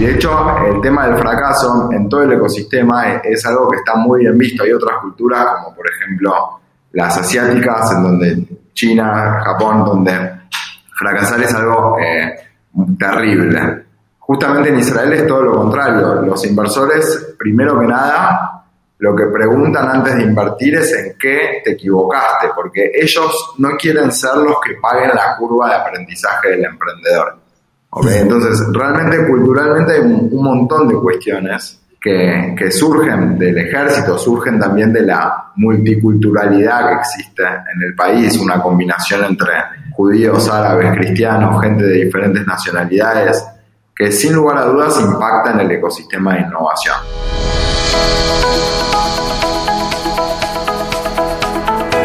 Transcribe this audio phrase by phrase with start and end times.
[0.00, 0.30] Y de hecho,
[0.66, 4.62] el tema del fracaso en todo el ecosistema es, algo que está muy bien visto.
[4.62, 6.60] Hay otras culturas, como por ejemplo
[6.92, 10.12] las asiáticas, en donde China, Japón, donde
[10.98, 12.34] fracasar es algo eh,
[12.98, 13.84] terrible.
[14.20, 16.22] Justamente en Israel es todo lo contrario.
[16.22, 18.64] Los inversores, primero que nada,
[19.00, 24.10] lo que preguntan antes de invertir es en qué te equivocaste, porque ellos no quieren
[24.12, 27.39] ser los que paguen la curva de aprendizaje del emprendedor.
[27.92, 34.92] Entonces, realmente culturalmente hay un, montón de cuestiones que, que, surgen del ejército, surgen también
[34.92, 39.52] de la multiculturalidad que existe en el país, una combinación entre
[39.92, 43.44] judíos, árabes, cristianos, gente de diferentes nacionalidades,
[43.94, 46.96] que sin lugar a dudas impacta en el ecosistema de innovación.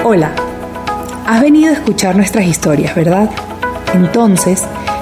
[0.04, 0.31] Hola,
[1.26, 3.29] has venido a escuchar nuestras historias, ¿verdad?
[3.93, 4.67] Entonces,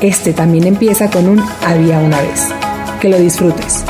[0.00, 2.48] este también empieza con un había una vez.
[3.00, 3.84] Que lo disfrutes.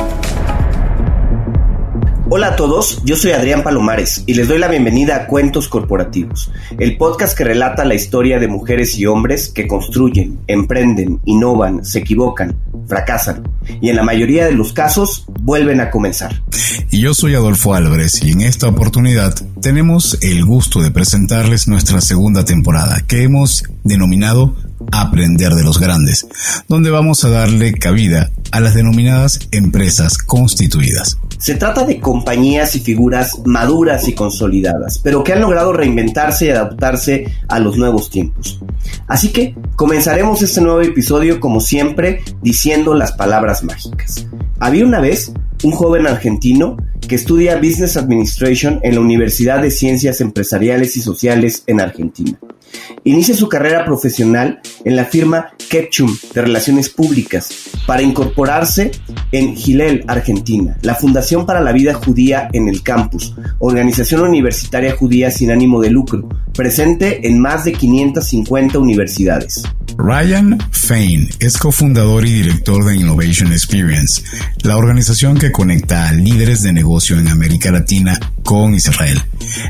[2.33, 6.49] Hola a todos, yo soy Adrián Palomares y les doy la bienvenida a Cuentos Corporativos,
[6.79, 11.99] el podcast que relata la historia de mujeres y hombres que construyen, emprenden, innovan, se
[11.99, 12.55] equivocan,
[12.87, 13.43] fracasan
[13.81, 16.41] y en la mayoría de los casos vuelven a comenzar.
[16.89, 21.99] Y yo soy Adolfo Álvarez y en esta oportunidad tenemos el gusto de presentarles nuestra
[21.99, 24.55] segunda temporada que hemos denominado
[24.91, 26.27] Aprender de los Grandes,
[26.67, 31.17] donde vamos a darle cabida a las denominadas empresas constituidas.
[31.37, 36.49] Se trata de compañías y figuras maduras y consolidadas, pero que han logrado reinventarse y
[36.49, 38.59] adaptarse a los nuevos tiempos.
[39.07, 44.27] Así que comenzaremos este nuevo episodio como siempre diciendo las palabras mágicas.
[44.59, 50.21] Había una vez un joven argentino que estudia Business Administration en la Universidad de Ciencias
[50.21, 52.39] Empresariales y Sociales en Argentina.
[53.03, 57.49] Inicia su carrera profesional en la firma Ketchum de Relaciones Públicas
[57.85, 58.91] para incorporarse
[59.31, 65.31] en Gilel, Argentina, la Fundación para la Vida Judía en el Campus, organización universitaria judía
[65.31, 69.63] sin ánimo de lucro, presente en más de 550 universidades.
[69.97, 74.23] Ryan Fain es cofundador y director de Innovation Experience,
[74.63, 79.21] la organización que conecta a líderes de negocio en América Latina con Israel.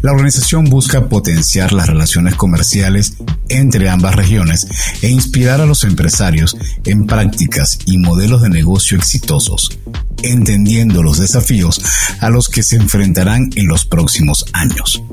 [0.02, 3.18] La organización busca potenciar las relaciones comerciales
[3.50, 4.68] entre ambas regiones
[5.02, 6.56] e inspirar a los empresarios
[6.86, 9.78] en prácticas y modelos de negocio exitosos,
[10.24, 11.82] entendiendo los desafíos
[12.20, 15.04] a los que se enfrentarán en los próximos años.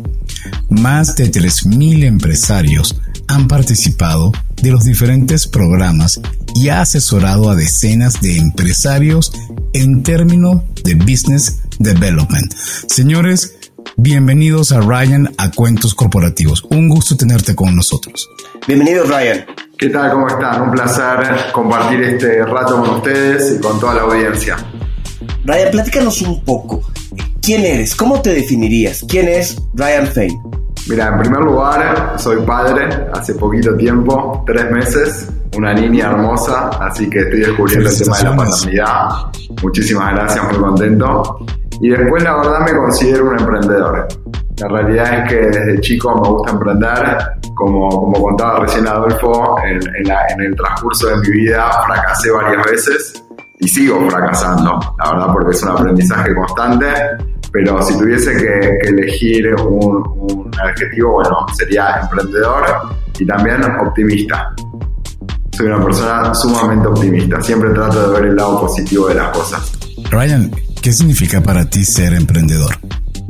[0.68, 4.32] Más de 3.000 empresarios han participado
[4.62, 6.20] de los diferentes programas
[6.54, 9.32] y ha asesorado a decenas de empresarios
[9.72, 12.52] en términos de business development.
[12.86, 13.56] Señores,
[13.96, 16.64] bienvenidos a Ryan a Cuentos Corporativos.
[16.70, 18.28] Un gusto tenerte con nosotros.
[18.66, 19.46] Bienvenido Ryan.
[19.78, 20.10] ¿Qué tal?
[20.10, 20.62] ¿Cómo están?
[20.62, 24.56] Un placer compartir este rato con ustedes y con toda la audiencia.
[25.44, 26.82] Ryan, platícanos un poco.
[27.40, 27.94] ¿Quién eres?
[27.94, 29.04] ¿Cómo te definirías?
[29.08, 30.38] ¿Quién es Ryan Fain?
[30.88, 37.08] Mira, en primer lugar, soy padre hace poquito tiempo, tres meses, una niña hermosa, así
[37.10, 39.08] que estoy descubriendo el tema de la paternidad.
[39.62, 41.46] Muchísimas gracias, muy contento.
[41.80, 44.08] Y después, la verdad, me considero un emprendedor.
[44.58, 47.18] La realidad es que desde chico me gusta emprender.
[47.54, 53.24] Como, como contaba recién Adolfo, en, en el transcurso de mi vida fracasé varias veces
[53.60, 56.86] y sigo fracasando, la verdad, porque es un aprendizaje constante
[57.52, 62.64] pero si tuviese que, elegir un, adjetivo, bueno, sería emprendedor
[63.18, 64.54] y también optimista.
[65.52, 69.72] Soy una persona sumamente optimista, siempre trato de ver el lado positivo de las cosas.
[70.10, 70.50] Ryan,
[70.82, 72.76] ¿qué significa para ti ser emprendedor?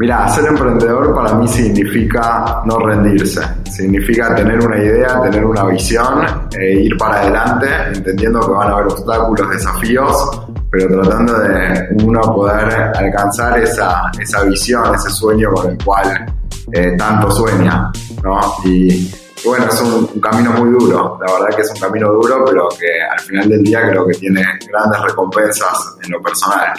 [0.01, 6.25] Mira, ser emprendedor para mí significa no rendirse, significa tener una idea, tener una visión,
[6.57, 12.21] e ir para adelante, entendiendo que van a haber obstáculos, desafíos, pero tratando de uno
[12.21, 16.33] poder alcanzar esa, esa visión, ese sueño con el cual
[16.73, 17.91] eh, tanto sueña,
[18.23, 18.41] ¿no?
[18.65, 19.11] Y,
[19.45, 22.87] bueno, es un, camino muy duro, la verdad que es un camino duro, pero que
[23.03, 26.73] al final del día creo que tiene grandes recompensas en lo personal.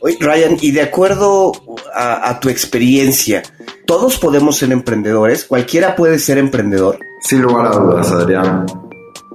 [0.00, 1.52] Oye, Ryan, y de acuerdo
[1.94, 3.42] a, a tu experiencia,
[3.86, 5.44] ¿todos podemos ser emprendedores?
[5.44, 6.98] ¿Cualquiera puede ser emprendedor?
[7.20, 8.66] Sin lugar a dudas, Adrián.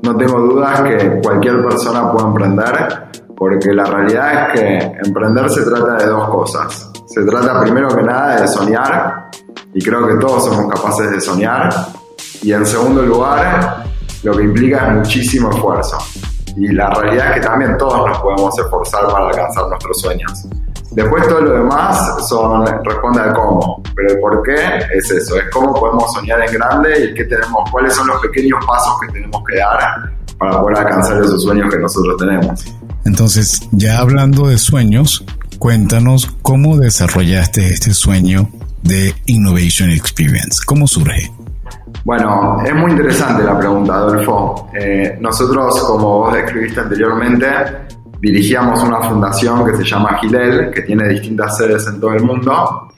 [0.04, 5.64] No tengo dudas que cualquier persona puede emprender porque la realidad es que emprender se
[5.64, 6.92] trata de dos cosas.
[7.06, 9.30] Se trata primero que nada de soñar,
[9.74, 11.70] y creo que todos somos capaces de soñar,
[12.42, 13.86] y en segundo lugar,
[14.24, 15.98] lo que implica es muchísimo esfuerzo.
[16.56, 20.48] Y la realidad es que también todos nos podemos esforzar para alcanzar nuestros sueños.
[20.92, 24.56] Después todo lo demás son, responde al cómo, pero el por qué
[24.96, 28.66] es eso, es cómo podemos soñar en grande y qué tenemos, cuáles son los pequeños
[28.66, 32.66] pasos que tenemos que dar para poder alcanzar esos sueños que nosotros tenemos.
[33.06, 35.24] Entonces, ya hablando de sueños,
[35.60, 38.50] cuéntanos cómo desarrollaste este sueño
[38.82, 41.32] de Innovation Experience, ¿cómo surge?
[42.04, 44.70] Bueno, es muy interesante la pregunta, Adolfo.
[44.74, 47.48] Eh, nosotros, como vos describiste anteriormente,
[48.20, 52.90] dirigíamos una fundación que se llama Gilel, que tiene distintas sedes en todo el mundo.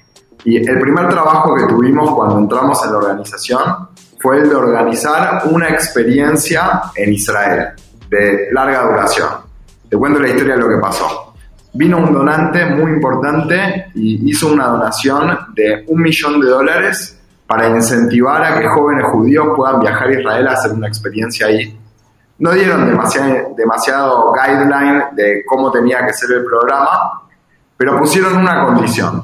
[0.46, 3.90] Y el primer trabajo que tuvimos cuando entramos en la organización
[4.20, 7.70] fue el de organizar una experiencia en Israel
[8.10, 9.30] de larga duración.
[9.90, 11.34] Te cuento la historia de lo que pasó.
[11.74, 17.19] Vino un donante muy importante y hizo una donación de un millón de dólares
[17.50, 21.76] para incentivar a que jóvenes judíos puedan viajar a Israel a hacer una experiencia ahí.
[22.38, 27.24] No dieron demasiado, demasiado guideline de cómo tenía que ser el programa,
[27.76, 29.24] pero pusieron una condición.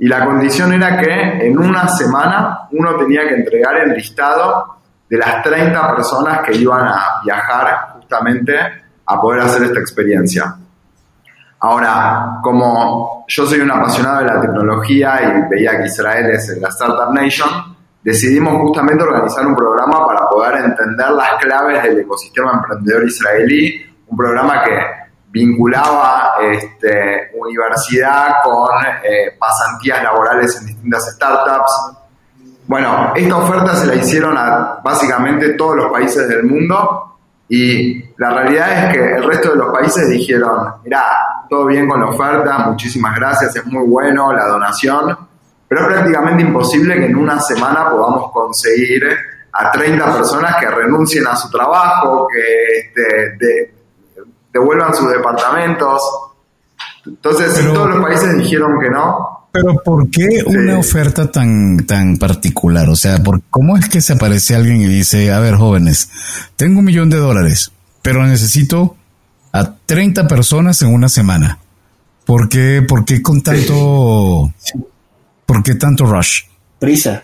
[0.00, 4.78] Y la condición era que en una semana uno tenía que entregar el listado
[5.08, 8.58] de las 30 personas que iban a viajar justamente
[9.06, 10.56] a poder hacer esta experiencia.
[11.64, 16.68] Ahora, como yo soy un apasionado de la tecnología y veía que Israel es la
[16.68, 17.48] Startup Nation,
[18.02, 24.14] decidimos justamente organizar un programa para poder entender las claves del ecosistema emprendedor israelí, un
[24.14, 24.78] programa que
[25.30, 28.68] vinculaba este, universidad con
[29.02, 31.96] eh, pasantías laborales en distintas startups.
[32.66, 37.13] Bueno, esta oferta se la hicieron a básicamente todos los países del mundo
[37.48, 41.02] y la realidad es que el resto de los países dijeron, mira,
[41.48, 45.16] todo bien con la oferta, muchísimas gracias, es muy bueno la donación,
[45.68, 49.04] pero es prácticamente imposible que en una semana podamos conseguir
[49.52, 53.74] a 30 personas que renuncien a su trabajo, que este,
[54.52, 56.02] devuelvan sus departamentos.
[57.06, 62.88] Entonces, todos los países dijeron que no, pero ¿por qué una oferta tan, tan particular?
[62.88, 66.10] O sea, ¿por, ¿cómo es que se aparece alguien y dice, a ver, jóvenes,
[66.56, 67.70] tengo un millón de dólares,
[68.02, 68.96] pero necesito
[69.52, 71.60] a 30 personas en una semana?
[72.26, 74.52] ¿Por qué, por qué con tanto,
[75.46, 76.42] por qué tanto rush?
[76.80, 77.22] Prisa.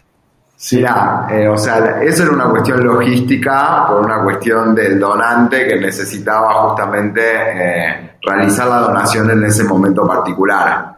[0.57, 5.81] Sí, eh, o sea, eso era una cuestión logística por una cuestión del donante que
[5.81, 10.90] necesitaba justamente eh, realizar la donación en ese momento particular.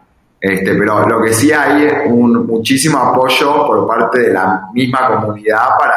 [0.43, 5.07] Este, pero lo que sí hay es un muchísimo apoyo por parte de la misma
[5.07, 5.95] comunidad para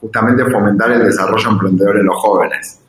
[0.00, 2.80] justamente fomentar el desarrollo emprendedor en los jóvenes.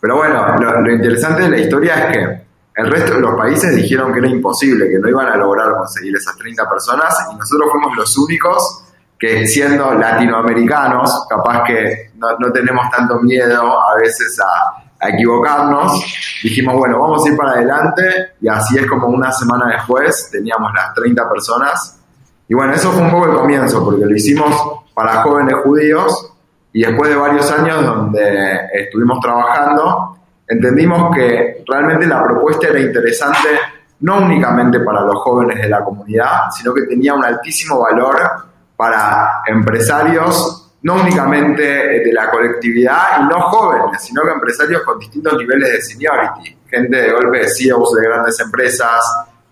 [0.00, 2.46] Pero bueno, lo, interesante de la historia es que
[2.76, 6.16] el resto de los países dijeron que era imposible, que no iban a lograr conseguir
[6.16, 8.84] esas 30 personas y nosotros fuimos los únicos
[9.18, 16.00] que siendo latinoamericanos, capaz que no, no tenemos tanto miedo a veces a, a equivocarnos,
[16.42, 20.72] dijimos, bueno, vamos a ir para adelante y así es como una semana después teníamos
[20.74, 22.00] las 30 personas.
[22.48, 24.54] Y bueno, eso fue un poco el comienzo, porque lo hicimos
[24.94, 26.32] para jóvenes judíos
[26.72, 30.16] y después de varios años donde estuvimos trabajando,
[30.46, 33.48] entendimos que realmente la propuesta era interesante
[34.00, 38.16] no únicamente para los jóvenes de la comunidad, sino que tenía un altísimo valor
[38.76, 45.36] para empresarios no únicamente de la colectividad y no jóvenes, sino que empresarios con distintos
[45.36, 49.00] niveles de seniority, gente de golpe de CEOs de grandes empresas,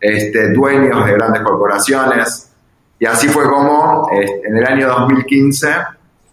[0.01, 2.53] este, dueños de grandes corporaciones.
[2.99, 5.69] Y así fue como este, en el año 2015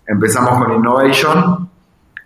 [0.05, 1.69] empezamos con Innovation,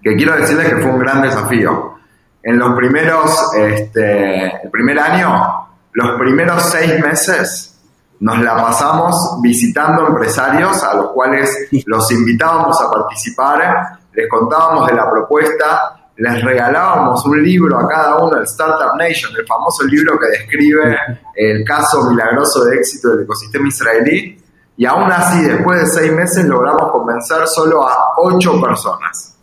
[0.01, 1.95] que quiero decirles que fue un gran desafío.
[2.43, 7.76] En los primeros, este, el primer año, los primeros seis meses,
[8.19, 14.93] nos la pasamos visitando empresarios a los cuales los invitábamos a participar, les contábamos de
[14.93, 20.17] la propuesta, les regalábamos un libro a cada uno, el Startup Nation, el famoso libro
[20.19, 20.97] que describe
[21.35, 24.43] el caso milagroso de éxito del ecosistema israelí,
[24.75, 29.36] y aún así, después de seis meses, logramos convencer solo a ocho personas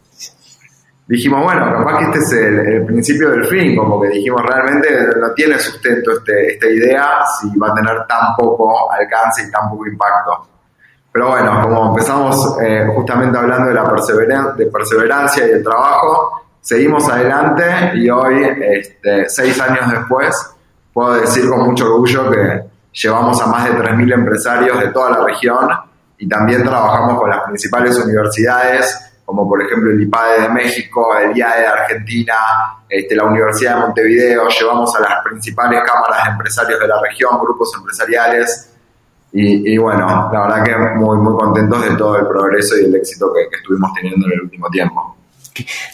[1.07, 4.89] dijimos, bueno, capaz que este es el, principio del fin, como que dijimos, realmente
[5.21, 9.69] no tiene sustento este, esta idea si va a tener tan poco alcance y tan
[9.71, 10.49] poco impacto.
[11.13, 13.85] Pero bueno, como empezamos eh, justamente hablando de la
[14.57, 20.35] de perseverancia y el trabajo, seguimos adelante y hoy, este, seis años después,
[20.93, 25.25] puedo decir con mucho orgullo que llevamos a más de 3.000 empresarios de toda la
[25.25, 25.69] región
[26.19, 31.37] y también trabajamos con las principales universidades como por ejemplo el IPADE de México, el
[31.37, 32.35] IAE de Argentina,
[32.89, 37.39] este, la Universidad de Montevideo, llevamos a las principales cámaras de empresarios de la región,
[37.41, 38.71] grupos empresariales,
[39.37, 43.33] y, bueno, la verdad que muy, muy contentos de todo el progreso y el éxito
[43.35, 45.17] que, estuvimos teniendo en el último tiempo.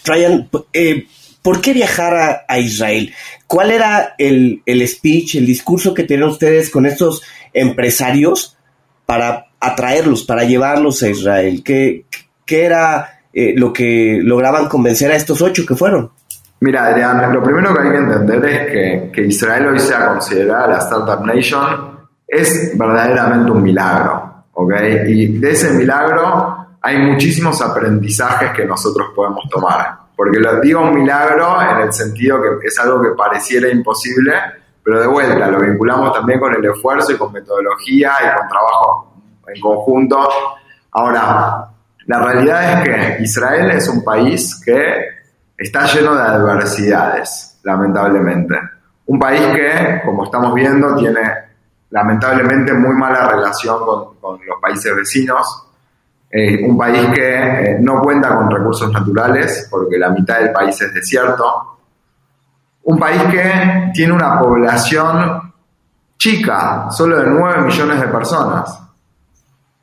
[0.04, 1.06] Ryan, eh,
[1.40, 3.14] ¿por qué viajar a, Israel?
[3.46, 7.22] ¿Cuál era el, el, speech, el discurso que tenían ustedes con estos
[7.54, 8.58] empresarios
[9.06, 11.62] para atraerlos, para llevarlos a Israel?
[11.64, 12.04] ¿Qué,
[12.44, 16.10] qué era eh, lo que lograban convencer a estos ocho que fueron?
[16.60, 20.66] Mira, Adrián, lo primero que hay que entender es que, que Israel hoy sea considerada
[20.66, 24.72] la Startup Nation es verdaderamente un milagro, ¿ok?
[25.08, 29.98] Y de ese milagro hay muchísimos aprendizajes que nosotros podemos tomar.
[30.14, 34.34] Porque lo digo un milagro en el sentido que es algo que pareciera imposible,
[34.82, 39.14] pero de vuelta lo vinculamos también con el esfuerzo y con metodología y con trabajo
[39.46, 40.28] en conjunto.
[40.92, 41.68] Ahora,
[42.10, 44.82] la realidad es que Israel es un país que
[45.56, 48.56] está lleno de adversidades, lamentablemente.
[49.06, 51.20] Un país que, como estamos viendo, tiene
[51.90, 55.68] lamentablemente muy mala relación con, los países vecinos.
[56.28, 60.82] Eh, un país que eh, no cuenta con recursos naturales porque la mitad del país
[60.82, 61.78] es desierto.
[62.82, 65.52] Un país que tiene una población
[66.18, 68.89] chica, solo de 9 millones de personas.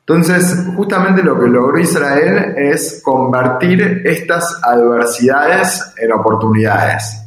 [0.08, 7.26] Entonces, justamente lo que logró Israel es convertir estas adversidades en oportunidades.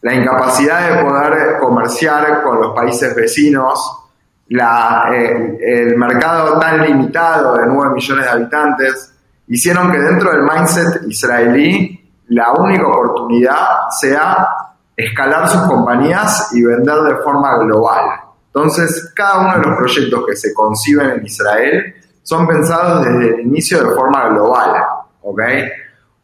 [0.00, 4.06] La incapacidad de poder comerciar con los países vecinos,
[4.48, 9.12] eh, el mercado tan limitado de 9 millones de habitantes,
[9.48, 14.46] hicieron que dentro del mindset israelí la única oportunidad sea
[14.96, 18.20] escalar sus compañías y vender de forma global.
[18.54, 23.40] Entonces, cada uno de los proyectos que se conciben en Israel son pensados desde el
[23.42, 24.84] inicio de forma global.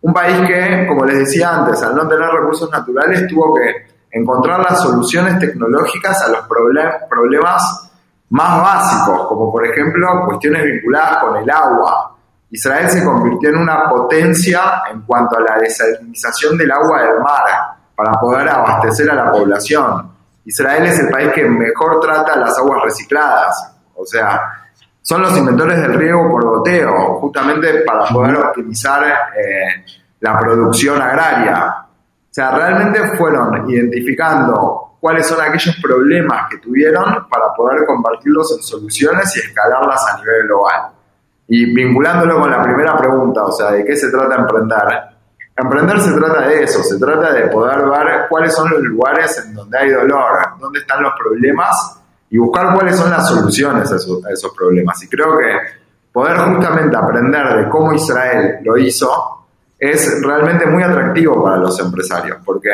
[0.02, 4.60] Un país que, como les decía antes, al no tener recursos naturales, tuvo que encontrar
[4.60, 7.90] las soluciones tecnológicas a los problemas
[8.30, 12.16] más básicos, como por ejemplo cuestiones vinculadas con el agua.
[12.50, 17.44] Israel se convirtió en una potencia en cuanto a la desalinización del agua del mar
[17.94, 20.10] para poder abastecer a la población.
[20.46, 24.59] Israel es el país que mejor trata las aguas recicladas, o sea,
[25.02, 29.84] son los inventores del riego por goteo, justamente para poder optimizar eh,
[30.20, 31.86] la producción agraria.
[31.88, 38.62] O sea, realmente fueron identificando cuáles son aquellos problemas que tuvieron para poder convertirlos en
[38.62, 40.92] soluciones y escalarlas a nivel global.
[41.48, 45.00] Y vinculándolo con la primera pregunta, o sea, ¿de qué se trata emprender?
[45.56, 49.54] Emprender se trata de eso, se trata de poder ver cuáles son los lugares en
[49.54, 51.99] donde hay dolor, dónde están los problemas
[52.30, 55.02] y buscar cuáles son las soluciones a esos, a esos problemas.
[55.02, 55.80] Y creo que
[56.12, 59.10] poder justamente aprender de cómo Israel lo hizo
[59.78, 62.70] es realmente muy atractivo para los empresarios, porque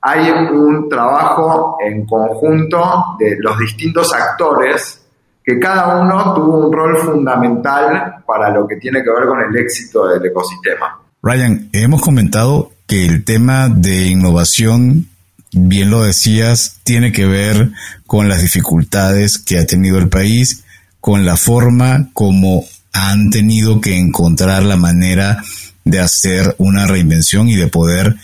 [0.00, 5.00] hay un trabajo en conjunto de los distintos actores
[5.42, 9.56] que cada uno tuvo un rol fundamental para lo que tiene que ver con el
[9.56, 10.98] éxito del ecosistema.
[11.22, 15.08] Ryan, hemos comentado que el tema de innovación,
[15.54, 17.70] bien lo decías, tiene que ver
[18.06, 20.64] con las dificultades que ha tenido el país,
[21.00, 25.42] con la forma como han tenido que encontrar la manera
[25.84, 28.16] de hacer una reinvención y de poder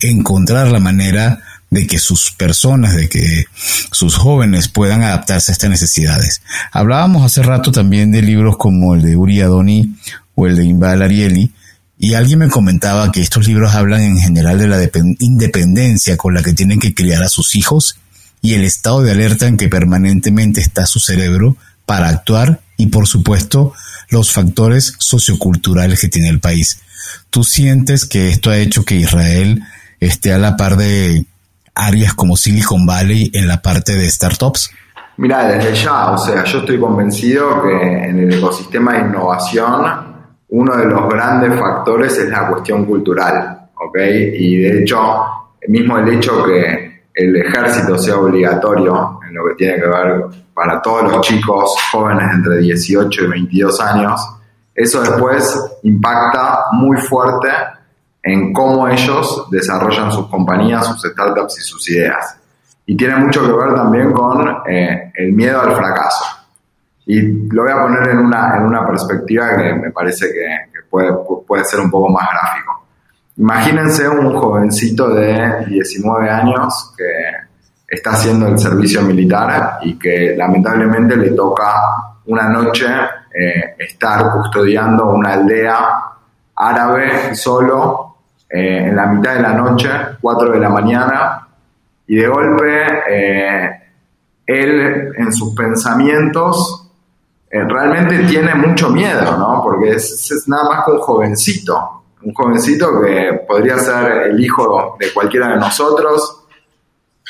[0.00, 3.46] encontrar la manera de que sus personas, de que
[3.90, 6.42] sus jóvenes puedan adaptarse a estas necesidades.
[6.70, 9.96] Hablábamos hace rato también de libros como el de Uri Adoni
[10.34, 11.52] o el de Imbal Arieli,
[12.02, 14.76] y alguien me comentaba que estos libros hablan en general de la
[15.20, 17.96] independencia con la que tienen que criar a sus hijos
[18.40, 21.56] y el estado de alerta en que permanentemente está su cerebro
[21.86, 23.72] para actuar y por supuesto
[24.10, 26.82] los factores socioculturales que tiene el país.
[27.30, 29.62] ¿Tú sientes que esto ha hecho que Israel
[30.00, 31.24] esté a la par de
[31.72, 34.72] áreas como Silicon Valley en la parte de startups?
[35.18, 40.11] Mira, desde ya, o sea, yo estoy convencido que en el ecosistema de innovación
[40.54, 43.96] uno de los grandes factores es la cuestión cultural, ¿ok?
[44.34, 44.98] Y de hecho,
[45.68, 50.82] mismo el hecho que el ejército sea obligatorio en lo que tiene que ver para
[50.82, 54.20] todos los chicos jóvenes entre 18 y 22 años,
[54.74, 57.48] eso después impacta muy fuerte
[58.22, 62.36] en cómo ellos desarrollan sus compañías, sus startups y sus ideas.
[62.84, 66.41] Y tiene mucho que ver también con eh, el miedo al fracaso.
[67.06, 71.10] Y lo voy a poner en una, en una perspectiva que me parece que, puede,
[71.46, 72.86] puede ser un poco más gráfico.
[73.36, 81.16] Imagínense un jovencito de 19 años que está haciendo el servicio militar y que lamentablemente
[81.16, 81.72] le toca
[82.26, 82.86] una noche
[83.34, 86.02] eh, estar custodiando una aldea
[86.54, 88.16] árabe solo
[88.48, 89.88] eh, en la mitad de la noche,
[90.20, 91.48] 4 de la mañana,
[92.06, 93.80] y de golpe eh,
[94.46, 96.81] él en sus pensamientos
[97.52, 99.60] realmente tiene mucho miedo, ¿no?
[99.62, 105.12] Porque es, nada más que un jovencito, un jovencito que podría ser el hijo de
[105.12, 106.46] cualquiera de nosotros.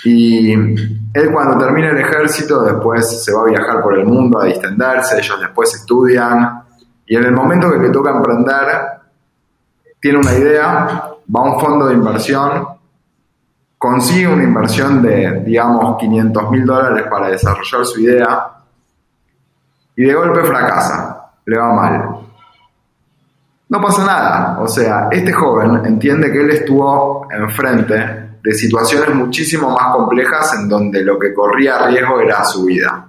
[0.05, 4.47] Y él cuando termina el ejército después se va a viajar por el mundo a
[4.47, 6.63] distenderse, ellos después estudian
[7.07, 8.67] y en el momento que le toca emprender
[10.01, 12.67] tiene una idea, va a un fondo de inversión,
[13.79, 18.62] consigue una inversión de digamos 500 mil dólares para desarrollar su idea
[19.97, 22.21] y de golpe fracasa, le va mal.
[23.69, 29.71] No pasa nada, o sea, este joven entiende que él estuvo enfrente de situaciones muchísimo
[29.71, 33.07] más complejas en donde lo que corría riesgo era su vida.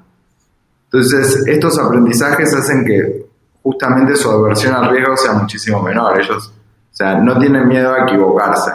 [0.86, 3.26] Entonces, estos aprendizajes hacen que
[3.64, 6.20] justamente su aversión al riesgo sea muchísimo menor.
[6.20, 8.72] Ellos, o sea, no tienen miedo a equivocarse.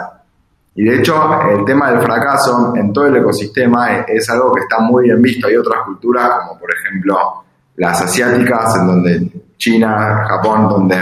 [0.75, 1.15] Y de hecho,
[1.49, 5.47] el tema del fracaso en todo el ecosistema es, algo que está muy bien visto.
[5.47, 7.43] Hay otras culturas, como por ejemplo
[7.79, 10.95] las asiáticas, en donde China, Japón, donde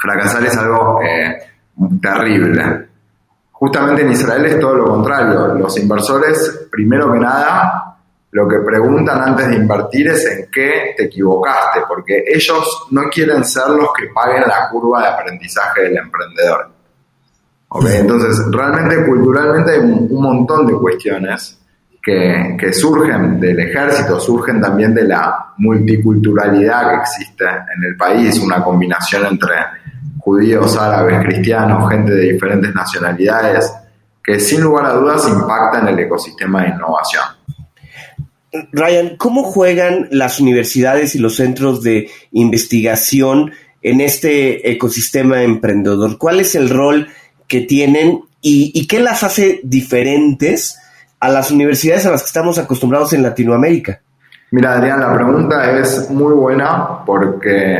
[0.00, 1.38] fracasar es algo eh,
[2.00, 2.88] terrible.
[3.50, 5.54] Justamente en Israel es todo lo contrario.
[5.54, 7.96] Los inversores, primero que nada,
[8.30, 13.44] lo que preguntan antes de invertir es en qué te equivocaste, porque ellos no quieren
[13.44, 16.70] ser los que paguen la curva de aprendizaje del emprendedor.
[17.92, 21.57] Entonces, realmente culturalmente hay un montón de cuestiones
[22.02, 28.62] que, surgen del ejército, surgen también de la multiculturalidad que existe en el país, una
[28.62, 29.54] combinación entre
[30.18, 33.72] judíos, árabes, cristianos, gente de diferentes nacionalidades,
[34.22, 37.24] que sin lugar a dudas impacta en el ecosistema de innovación.
[38.72, 43.52] Ryan, ¿cómo juegan las universidades y los centros de investigación
[43.82, 46.18] en este ecosistema emprendedor?
[46.18, 47.08] ¿Cuál es el rol
[47.46, 50.78] que tienen y, qué las hace diferentes
[51.20, 54.00] a las universidades a las que estamos acostumbrados en Latinoamérica?
[54.50, 57.78] Mira, Adrián, la pregunta es muy buena porque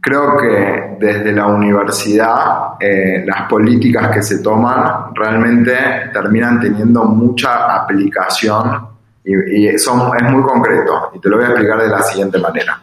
[0.00, 5.74] creo que desde la universidad eh, las políticas que se toman realmente
[6.12, 8.88] terminan teniendo mucha aplicación
[9.24, 12.78] y, es muy concreto y te lo voy a explicar de la siguiente manera.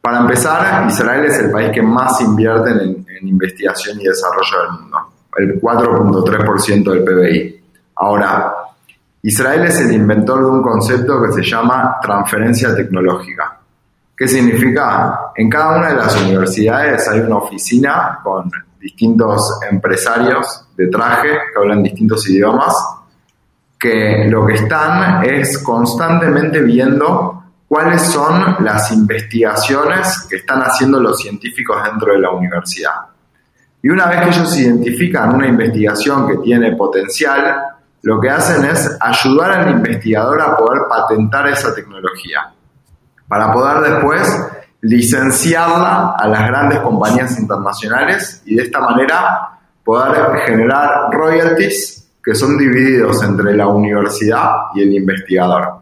[0.00, 4.80] Para empezar, Israel es el país que más invierte en, en investigación y desarrollo del
[4.80, 4.98] mundo,
[5.36, 7.64] el 4.3% del PBI.
[7.94, 8.52] Ahora,
[9.26, 13.58] Israel es el inventor de un concepto que se llama transferencia tecnológica.
[14.16, 15.32] ¿Qué significa?
[15.34, 18.48] En cada una de las universidades hay una oficina con
[18.80, 22.72] distintos empresarios de traje que hablan distintos idiomas,
[23.76, 31.18] que lo que están es constantemente viendo cuáles son las investigaciones que están haciendo los
[31.18, 32.94] científicos dentro de la universidad.
[33.82, 37.65] Y una vez que ellos identifican una investigación que tiene potencial,
[38.06, 42.52] lo que hacen es ayudar al investigador a poder patentar esa tecnología,
[43.26, 44.46] para poder después
[44.82, 52.56] licenciarla a las grandes compañías internacionales y de esta manera poder generar royalties que son
[52.56, 55.80] divididos entre la universidad y el investigador.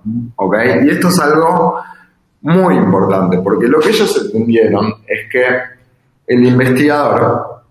[0.83, 1.79] Y esto es algo
[2.41, 5.45] muy importante, porque lo que ellos entendieron es que
[6.27, 7.65] el investigador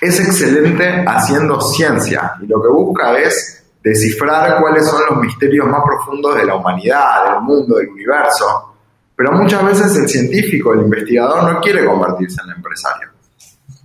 [0.00, 5.82] es excelente haciendo ciencia y lo que busca es descifrar cuáles son los misterios más
[5.84, 8.74] profundos de la humanidad, del mundo, del universo.
[9.16, 13.08] Pero muchas veces el científico, el investigador, no quiere convertirse en empresario.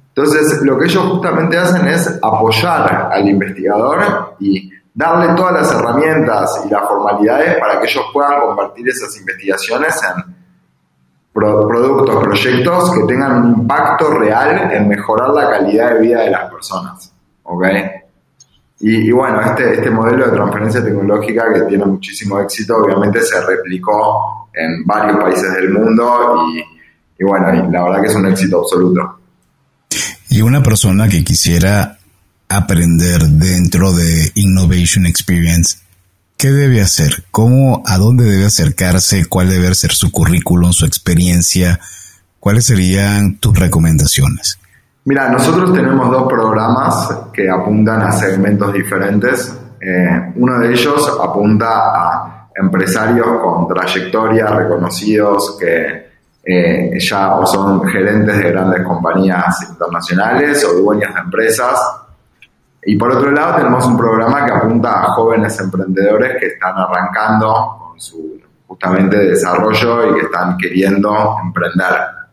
[0.10, 6.62] Entonces, lo que ellos justamente hacen es apoyar al investigador y darle todas las herramientas
[6.66, 10.36] y las formalidades para que ellos puedan convertir esas investigaciones en
[11.34, 16.50] productos, proyectos que tengan un impacto real en mejorar la calidad de vida de las
[16.50, 17.14] personas.
[17.44, 17.66] ¿ok?,
[18.80, 24.50] y, bueno, este, este modelo de transferencia tecnológica que tiene muchísimo éxito, obviamente se replicó
[24.54, 26.46] en varios países del mundo
[27.18, 29.20] y, bueno, la verdad que es un éxito absoluto.
[30.30, 31.98] Y una persona que quisiera
[32.50, 35.78] aprender dentro de Innovation Experience,
[36.38, 37.24] ¿qué debe hacer?
[37.32, 39.26] ¿Cómo, a dónde debe acercarse?
[39.26, 41.80] ¿Cuál debe ser su currículum, su experiencia?
[42.42, 44.60] ¿Cuáles serían tus recomendaciones?
[45.08, 49.56] Mira, nosotros tenemos dos programas que apuntan a segmentos diferentes.
[49.80, 56.06] Eh, uno de ellos apunta a empresarios con trayectoria, reconocidos, que
[56.44, 61.80] eh, ya o son gerentes de grandes compañías internacionales o dueños de empresas.
[62.84, 67.78] Y por otro lado tenemos un programa que apunta a jóvenes emprendedores que están arrancando
[67.80, 72.25] con su justamente desarrollo y que están queriendo emprender.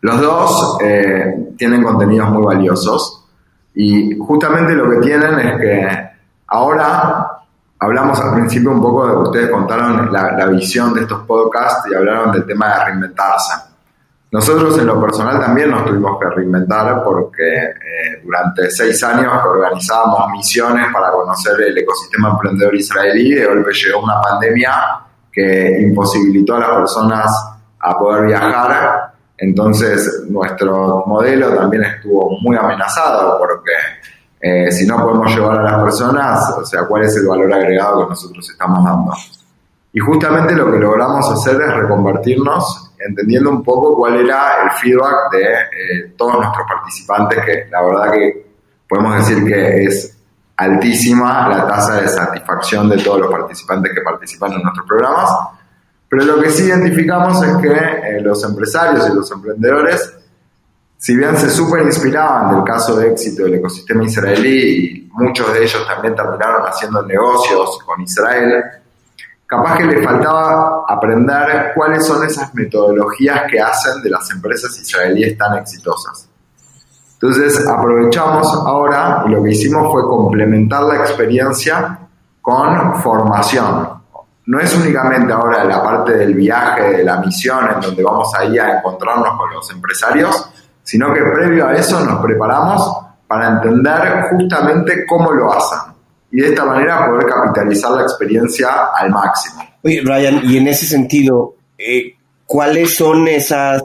[0.00, 3.24] Los dos eh, tienen contenidos muy valiosos
[3.74, 6.10] y justamente lo que tienen es que
[6.46, 7.30] ahora
[7.78, 11.94] hablamos al principio un poco de ustedes contaron la, la visión de estos podcasts y
[11.94, 13.70] hablaron del tema de reinventarse.
[14.32, 20.30] Nosotros en lo personal también nos tuvimos que reinventar porque eh, durante seis años organizábamos
[20.30, 24.72] misiones para conocer el ecosistema emprendedor israelí y de golpe llegó una pandemia
[25.32, 29.09] que imposibilitó a las personas a poder viajar.
[29.40, 33.72] Entonces nuestro modelo también estuvo muy amenazado porque
[34.40, 38.04] eh, si no podemos llevar a las personas, o sea, cuál es el valor agregado
[38.04, 39.12] que nosotros estamos dando.
[39.92, 45.32] Y justamente lo que logramos hacer es reconvertirnos entendiendo un poco cuál era el feedback
[45.32, 48.46] de eh, todos nuestros participantes, que la verdad que
[48.86, 50.18] podemos decir que es
[50.56, 55.30] altísima la tasa de satisfacción de todos los participantes que participan en nuestros programas.
[56.10, 60.12] Pero lo que sí identificamos es que eh, los empresarios y los emprendedores,
[60.98, 65.62] si bien se súper inspiraban del caso de éxito del ecosistema israelí y muchos de
[65.62, 68.64] ellos también terminaron haciendo negocios con Israel,
[69.46, 75.38] capaz que le faltaba aprender cuáles son esas metodologías que hacen de las empresas israelíes
[75.38, 76.28] tan exitosas.
[77.12, 82.00] Entonces aprovechamos ahora y lo que hicimos fue complementar la experiencia
[82.40, 83.89] con formación.
[84.50, 88.58] No es únicamente ahora la parte del viaje, de la misión, en donde vamos ahí
[88.58, 90.50] a encontrarnos con los empresarios,
[90.82, 95.94] sino que previo a eso nos preparamos para entender justamente cómo lo hacen
[96.32, 99.62] y de esta manera poder capitalizar la experiencia al máximo.
[99.84, 103.84] Oye, Ryan, y en ese sentido, eh, ¿cuáles son esas,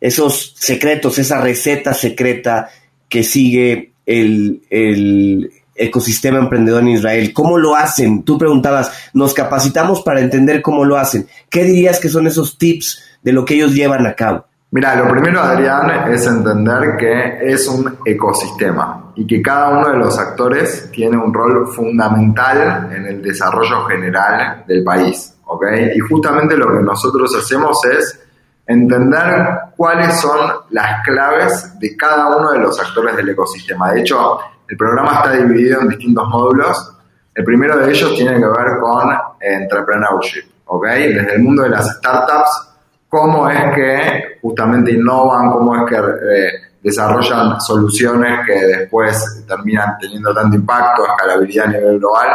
[0.00, 2.70] esos secretos, esa receta secreta
[3.06, 7.32] que sigue el, el ecosistema emprendedor en Israel?
[7.32, 8.22] ¿Cómo lo hacen?
[8.22, 11.26] Tú preguntabas, nos capacitamos para entender cómo lo hacen.
[11.48, 14.46] ¿Qué dirías que son esos tips de lo que ellos llevan a cabo?
[14.72, 19.96] Mira, lo primero, Adrián, es entender que es un ecosistema y que cada uno de
[19.96, 25.34] los actores tiene un rol fundamental en el desarrollo general del país.
[25.44, 25.64] ¿ok?
[25.96, 28.20] Y justamente lo que nosotros hacemos es
[28.64, 30.38] entender cuáles son
[30.70, 33.90] las claves de cada uno de los actores del ecosistema.
[33.90, 34.38] De hecho,
[34.70, 36.96] el programa está dividido en distintos módulos.
[37.34, 40.44] El primero de ellos tiene que ver con entrepreneurship.
[40.66, 40.86] ¿ok?
[40.86, 42.68] Desde el mundo de las startups
[43.08, 50.32] cómo es que justamente innovan, cómo es que eh, desarrollan soluciones que después terminan teniendo
[50.32, 52.28] tanto impacto, escalabilidad a nivel global.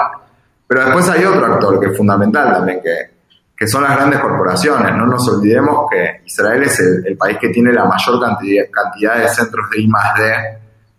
[0.68, 3.16] Pero después hay otro actor que es fundamental también, que,
[3.56, 4.94] que son las grandes corporaciones.
[4.94, 9.30] No nos olvidemos que Israel es el, país que tiene la mayor cantidad, cantidad de
[9.30, 9.88] centros de I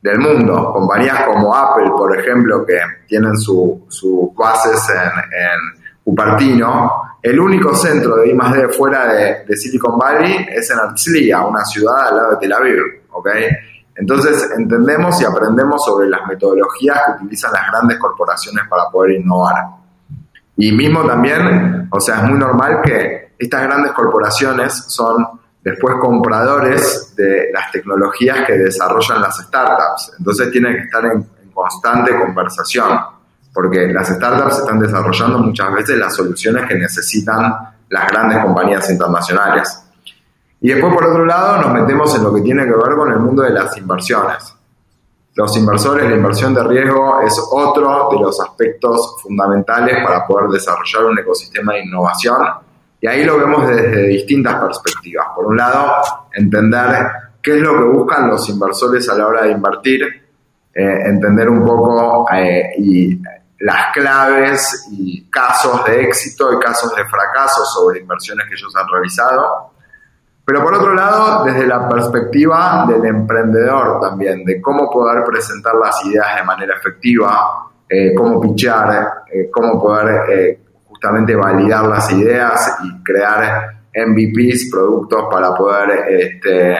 [0.03, 0.73] del mundo.
[0.73, 8.19] Compañías como Apple, por ejemplo, que tienen sus bases en, en Cupertino, el único centro
[8.19, 8.69] de I+.D.
[8.69, 12.83] fuera de, Silicon Valley es en Herzliya, una ciudad al lado de Tel Aviv.
[13.97, 19.57] Entonces entendemos y aprendemos sobre las metodologías que utilizan las grandes corporaciones para poder innovar.
[20.57, 25.27] Y mismo también, o sea, es muy normal que estas grandes corporaciones son
[25.67, 30.13] después compradores de las tecnologías que desarrollan las startups.
[30.17, 33.01] Entonces tienen que estar en constante conversación
[33.53, 37.53] porque las startups están desarrollando muchas veces las soluciones que necesitan
[37.89, 39.83] las grandes compañías internacionales.
[40.61, 43.19] Y después, por otro lado, nos metemos en lo que tiene que ver con el
[43.19, 44.55] mundo de las inversiones.
[45.35, 51.07] Los inversores, la inversión de riesgo es otro de los aspectos fundamentales para poder desarrollar
[51.07, 52.66] un ecosistema de innovación.
[53.01, 55.27] Y ahí lo vemos desde distintas perspectivas.
[55.35, 55.93] Por un lado,
[56.33, 57.07] entender
[57.43, 60.03] qué es lo que buscan los inversores a la hora de invertir,
[60.75, 63.21] eh, entender un poco eh, y
[63.61, 68.87] las claves y casos de éxito y casos de fracaso sobre inversiones que ellos han
[68.89, 69.73] realizado.
[70.45, 76.05] Pero por otro lado, desde la perspectiva del emprendedor también, de cómo poder presentar las
[76.05, 80.61] ideas de manera efectiva, eh, cómo pichar, eh, cómo poder eh,
[80.97, 86.77] justamente validar las ideas y crear MVPs, productos para poder este,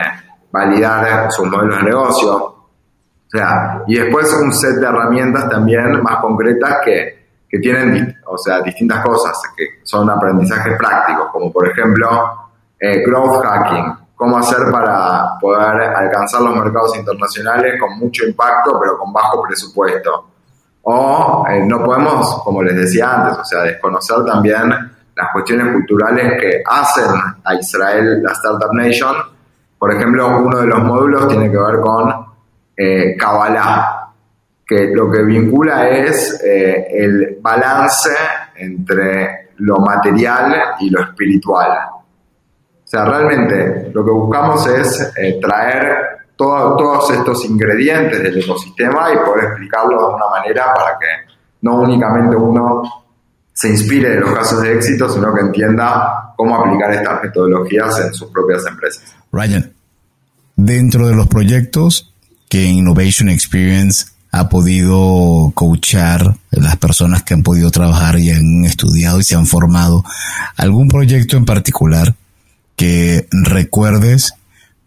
[0.51, 2.35] validar sus modelos de negocio.
[2.35, 8.37] O sea, y después un set de herramientas también más concretas que, que tienen o
[8.37, 12.07] sea, distintas cosas, que son aprendizajes prácticos, como por ejemplo
[12.79, 18.97] eh, growth hacking, cómo hacer para poder alcanzar los mercados internacionales con mucho impacto pero
[18.97, 20.36] con bajo presupuesto.
[20.89, 26.39] O eh, no podemos, como les decía antes, o sea, desconocer también las cuestiones culturales
[26.39, 27.11] que hacen
[27.43, 29.13] a Israel la Startup Nation.
[29.77, 32.25] Por ejemplo, uno de los módulos tiene que ver con
[32.77, 34.13] eh, Kabbalah,
[34.65, 38.11] que lo que vincula es eh, el balance
[38.55, 41.79] entre lo material y lo espiritual.
[41.91, 49.45] O sea, realmente lo que buscamos es traer todos estos ingredientes del ecosistema y poder
[49.45, 52.83] explicarlo de una manera para que no únicamente uno
[53.51, 58.13] se inspire de los casos de éxito, sino que entienda cómo aplicar estas metodologías en
[58.13, 59.15] sus propias empresas.
[59.31, 59.73] Ryan,
[60.55, 62.13] dentro de los proyectos
[62.49, 69.19] que Innovation Experience ha podido coachar las personas que han podido trabajar y han estudiado
[69.19, 70.03] y se han formado,
[70.55, 72.15] ¿algún proyecto en particular
[72.75, 74.33] que recuerdes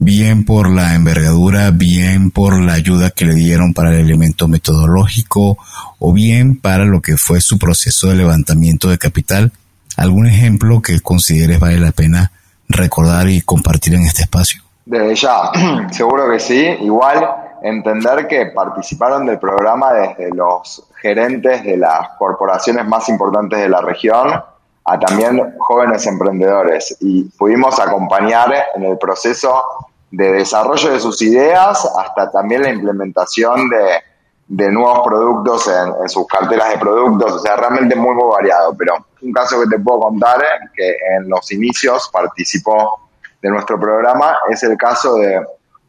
[0.01, 5.59] bien por la envergadura, bien por la ayuda que le dieron para el elemento metodológico
[5.99, 9.53] o bien para lo que fue su proceso de levantamiento de capital.
[9.99, 12.33] ¿Algún ejemplo que consideres vale la pena
[12.67, 14.63] recordar y compartir en este espacio?
[14.87, 15.53] Desde ya,
[15.91, 16.65] seguro que sí.
[16.81, 17.23] Igual
[17.63, 23.83] entender que participaron del programa desde los gerentes de las corporaciones más importantes de la
[23.83, 24.43] región
[24.83, 29.63] a también jóvenes emprendedores y pudimos acompañar en el proceso
[30.11, 36.71] de desarrollo de sus ideas hasta también la implementación de, nuevos productos en, sus carteras
[36.71, 38.75] de productos, o sea, realmente muy, muy variado.
[38.77, 40.43] Pero un caso que te puedo contar,
[40.75, 43.09] que en los inicios participó
[43.41, 45.41] de nuestro programa, es el caso de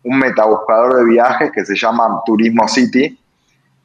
[0.04, 3.18] un metabuscador de viajes que se llama Turismo City,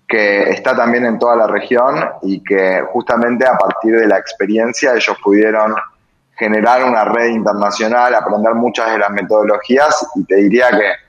[0.07, 4.95] que está también en toda la región y que justamente a partir de la experiencia
[4.95, 5.75] ellos pudieron
[6.37, 11.07] generar una red internacional, aprender muchas de las metodologías y te diría que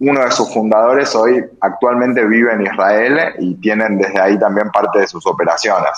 [0.00, 5.00] uno de sus fundadores hoy actualmente vive en Israel y tienen desde ahí también parte
[5.00, 5.90] de sus operaciones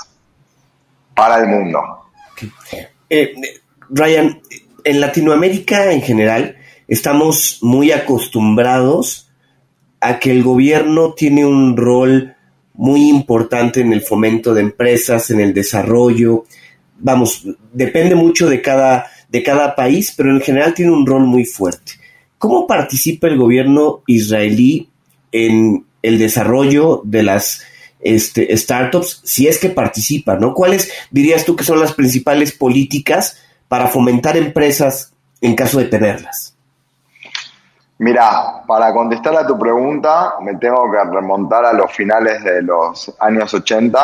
[1.15, 1.81] para el mundo.
[3.09, 3.35] Eh,
[3.89, 4.41] Ryan,
[4.85, 9.31] en Latinoamérica en general estamos muy acostumbrados
[10.01, 12.37] a que el gobierno tiene un rol
[12.75, 16.45] muy importante en el fomento de empresas, en el desarrollo,
[16.99, 21.45] vamos, depende mucho de cada, de cada país, pero en general tiene un rol muy
[21.45, 21.93] fuerte.
[22.39, 24.91] ¿Cómo participa el gobierno israelí
[25.33, 27.63] en el desarrollo de las
[28.01, 30.55] este, startups, si es que participa, ¿no?
[30.55, 36.55] ¿Cuáles dirías tú que son las principales políticas para fomentar empresas en caso de tenerlas?
[37.99, 43.13] Mira, para contestar a tu pregunta, me tengo que remontar a los finales de los
[43.19, 43.99] años 80,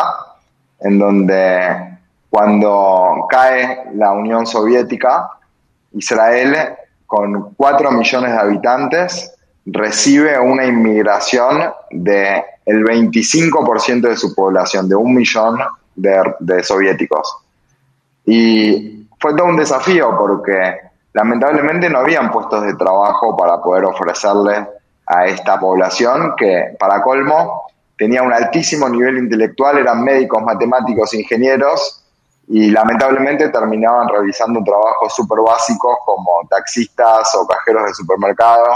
[0.81, 1.99] en donde
[2.33, 5.29] cuando cae la Unión Soviética,
[5.93, 6.57] Israel,
[7.07, 9.35] con 4 millones de habitantes,
[9.67, 15.59] recibe una inmigración del el 25% de su población, de un millón
[15.95, 17.37] de, soviéticos.
[18.25, 20.79] Y fue todo un desafío porque
[21.13, 24.69] lamentablemente no habían puestos de trabajo para poder ofrecerle
[25.05, 27.65] a esta población que, para colmo,
[27.99, 32.02] tenía un altísimo nivel intelectual, eran médicos, matemáticos, ingenieros,
[32.55, 38.67] y lamentablemente terminaban realizando trabajos súper básicos como taxistas o cajeros de supermercado.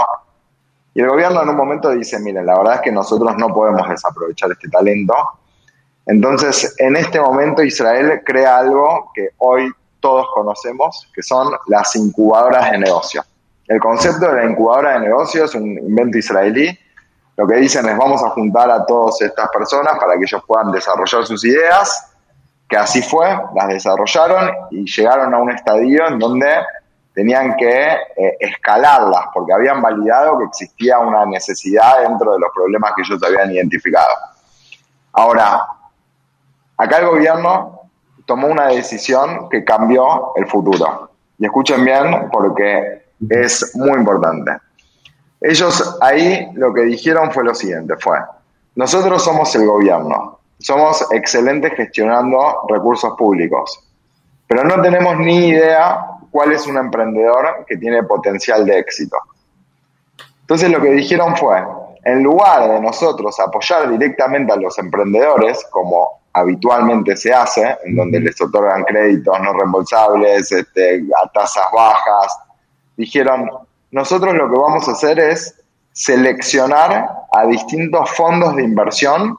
[0.95, 3.87] Y el gobierno en un momento dice, miren, la verdad es que nosotros no podemos
[3.87, 5.13] desaprovechar este talento.
[6.07, 12.71] Entonces, en este momento Israel crea algo que hoy todos conocemos, que son las incubadoras
[12.71, 13.23] de negocio.
[13.67, 16.75] El concepto de la incubadora de negocio es un invento israelí.
[17.35, 20.71] Lo que dicen es vamos a juntar a todas estas personas para que ellos puedan
[20.71, 22.16] desarrollar sus ideas
[22.67, 26.47] que así fue, las desarrollaron y llegaron a un estadio en donde
[27.13, 27.69] tenían que
[28.15, 33.21] eh, escalarlas porque habían validado que existía una necesidad dentro de los problemas que ellos
[33.23, 34.13] habían identificado.
[35.13, 35.65] Ahora,
[36.77, 37.89] acá el gobierno
[38.25, 41.09] tomó una decisión que cambió el futuro.
[41.39, 44.51] Y escuchen bien porque es muy importante.
[45.41, 48.17] Ellos ahí lo que dijeron fue lo siguiente, fue,
[48.75, 53.83] nosotros somos el gobierno, somos excelentes gestionando recursos públicos,
[54.47, 55.99] pero no tenemos ni idea
[56.31, 59.17] cuál es un emprendedor que tiene potencial de éxito.
[60.41, 61.61] Entonces lo que dijeron fue,
[62.03, 68.19] en lugar de nosotros apoyar directamente a los emprendedores, como habitualmente se hace, en donde
[68.19, 72.39] les otorgan créditos no reembolsables, este, a tasas bajas,
[72.95, 73.49] dijeron,
[73.91, 75.59] nosotros lo que vamos a hacer es
[75.91, 79.37] seleccionar a distintos fondos de inversión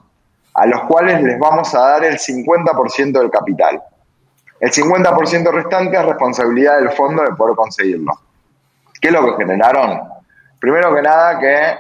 [0.59, 3.81] a los cuales les vamos a dar el 50% del capital.
[4.59, 8.13] El 50% restante es responsabilidad del fondo de poder conseguirlo.
[9.01, 10.01] ¿Qué es lo que generaron?
[10.59, 11.79] Primero que nada que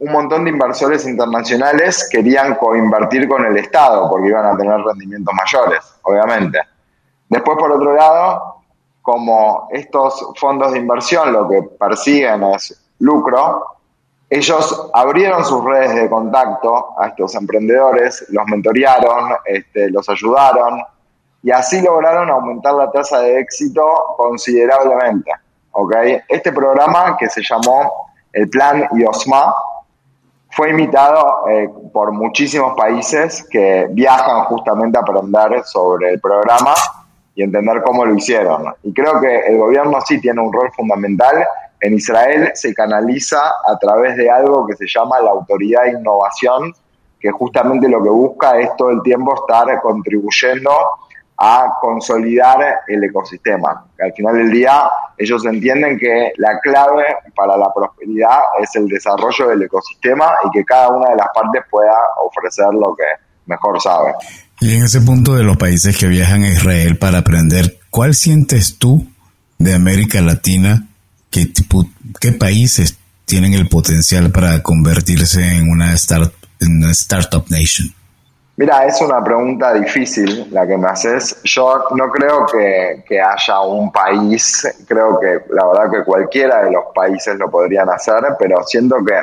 [0.00, 5.32] un montón de inversores internacionales querían coinvertir con el Estado porque iban a tener rendimientos
[5.32, 6.58] mayores, obviamente.
[7.28, 8.56] Después, por otro lado,
[9.00, 13.64] como estos fondos de inversión lo que persiguen es lucro,
[14.34, 20.82] ellos abrieron sus redes de contacto a estos emprendedores, los mentorearon, este, los ayudaron
[21.42, 23.84] y así lograron aumentar la tasa de éxito
[24.16, 25.32] considerablemente.
[25.72, 25.94] ¿ok?
[26.26, 29.54] Este programa que se llamó el Plan IOSMA
[30.50, 36.72] fue imitado eh, por muchísimos países que viajan justamente a aprender sobre el programa
[37.34, 38.74] y entender cómo lo hicieron.
[38.82, 41.46] Y creo que el gobierno sí tiene un rol fundamental.
[41.82, 46.72] En Israel se canaliza a través de algo que se llama la Autoridad de Innovación,
[47.18, 50.70] que justamente lo que busca es todo el tiempo estar contribuyendo
[51.38, 53.84] a consolidar el ecosistema.
[54.00, 59.48] Al final del día, ellos entienden que la clave para la prosperidad es el desarrollo
[59.48, 64.12] del ecosistema y que cada una de las partes pueda ofrecer lo que mejor sabe.
[64.60, 68.78] Y en ese punto de los países que viajan a Israel para aprender, ¿cuál sientes
[68.78, 69.04] tú
[69.58, 70.86] de América Latina?
[71.32, 77.88] ¿Qué, países tienen el potencial para convertirse en una, start, en una startup nation?
[78.56, 81.40] Mira, es una pregunta difícil la que me haces.
[81.44, 86.72] Yo no creo que, que, haya un país, creo que la verdad que cualquiera de
[86.72, 89.14] los países lo podrían hacer, pero siento que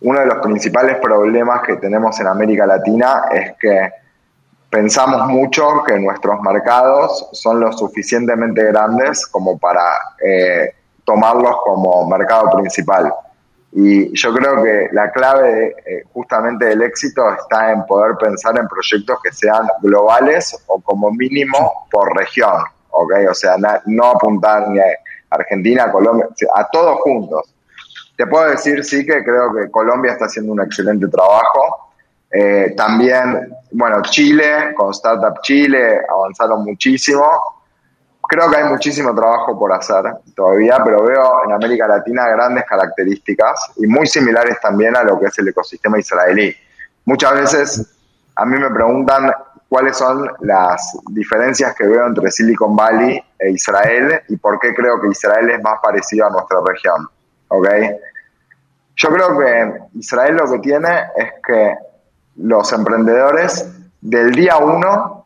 [0.00, 3.90] uno de los principales problemas que tenemos en América Latina es que
[4.68, 9.82] pensamos mucho que nuestros mercados son lo suficientemente grandes como para
[10.22, 10.74] eh,
[11.08, 13.10] tomarlos como mercado principal.
[13.72, 18.68] Y yo creo que la clave eh, justamente del éxito está en poder pensar en
[18.68, 23.12] proyectos que sean globales o como mínimo por región, ¿ok?
[23.30, 24.84] O sea, no apuntar ni a
[25.30, 27.54] Argentina, Colombia, a todos juntos.
[28.16, 31.92] Te puedo decir, sí, que creo que Colombia está haciendo un excelente trabajo.
[32.30, 37.24] Eh, también, bueno, Chile, con Startup Chile, avanzaron muchísimo
[38.28, 40.04] creo que hay muchísimo trabajo por hacer
[40.36, 45.26] todavía, pero veo en América Latina grandes características y muy similares también a lo que
[45.26, 46.54] es el ecosistema israelí.
[47.06, 47.96] Muchas veces
[48.36, 49.32] a mí me preguntan
[49.68, 55.00] cuáles son las diferencias que veo entre Silicon Valley e Israel y por qué creo
[55.00, 57.08] que Israel es más parecido a nuestra región.
[57.48, 57.96] ¿okay?
[58.94, 61.74] Yo creo que Israel lo que tiene es que
[62.36, 65.17] los emprendedores del día uno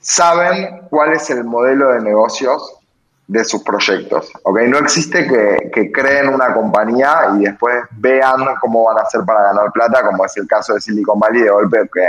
[0.00, 2.80] saben cuál es el modelo de negocios
[3.26, 4.32] de sus proyectos.
[4.42, 4.68] ¿okay?
[4.68, 9.70] No existe que, creen una compañía y después vean cómo van a hacer para ganar
[9.72, 12.06] plata, como es el caso de Silicon Valley de golpe que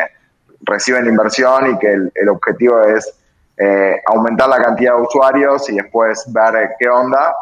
[0.61, 3.13] reciben inversión y que el, objetivo es
[3.57, 7.35] eh, aumentar la cantidad de usuarios y después ver qué onda.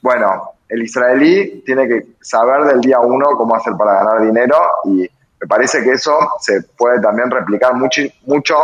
[0.00, 5.08] Bueno, el israelí tiene que saber del día uno cómo hacer para ganar dinero y
[5.40, 8.54] me parece que eso se puede también replicar mucho, mucho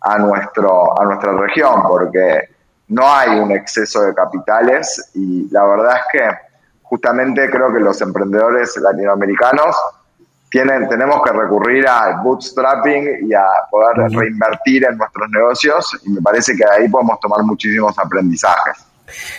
[0.00, 2.40] a, nuestro, a nuestra región, porque
[2.88, 6.28] no hay un exceso de capitales y la verdad es que
[6.82, 9.76] justamente creo que los emprendedores latinoamericanos
[10.50, 16.22] tienen, tenemos que recurrir al bootstrapping y a poder reinvertir en nuestros negocios y me
[16.22, 18.84] parece que ahí podemos tomar muchísimos aprendizajes.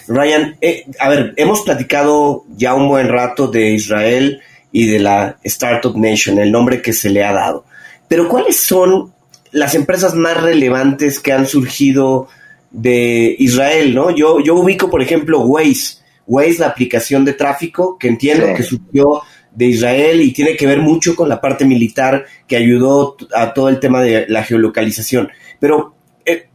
[0.08, 4.41] Ryan, eh, a ver, hemos platicado ya un buen rato de Israel
[4.72, 7.65] y de la Startup Nation, el nombre que se le ha dado,
[8.08, 9.12] pero ¿cuáles son
[9.51, 12.27] las empresas más relevantes que han surgido
[12.71, 14.12] de Israel, ¿no?
[14.12, 15.99] Yo, yo ubico, por ejemplo, Waze.
[16.27, 20.79] Waze, la aplicación de tráfico, que entiendo que surgió de Israel y tiene que ver
[20.79, 25.29] mucho con la parte militar que ayudó a todo el tema de la geolocalización.
[25.59, 26.49] Pero, eh,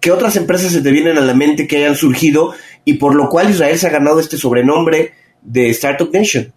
[0.00, 3.28] ¿qué otras empresas se te vienen a la mente que hayan surgido y por lo
[3.28, 6.52] cual Israel se ha ganado este sobrenombre de Startup Nation?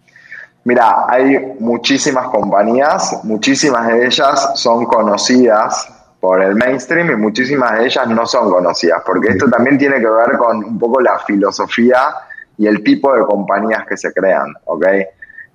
[0.64, 5.88] Mira, hay muchísimas compañías, muchísimas de ellas son conocidas
[6.20, 10.08] por el mainstream y muchísimas de ellas no son conocidas, porque esto también tiene que
[10.08, 12.14] ver con un poco la filosofía
[12.58, 14.86] y el tipo de compañías que se crean, ¿ok?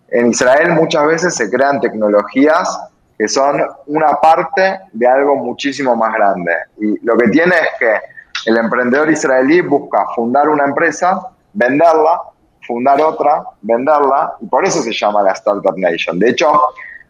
[0.09, 2.79] En Israel muchas veces se crean tecnologías
[3.17, 6.51] que son una parte de algo muchísimo más grande.
[6.79, 11.19] Y lo que tiene es que el emprendedor israelí busca fundar una empresa,
[11.53, 12.21] venderla,
[12.65, 16.19] fundar otra, venderla, y por eso se llama la Startup Nation.
[16.19, 16.51] De hecho,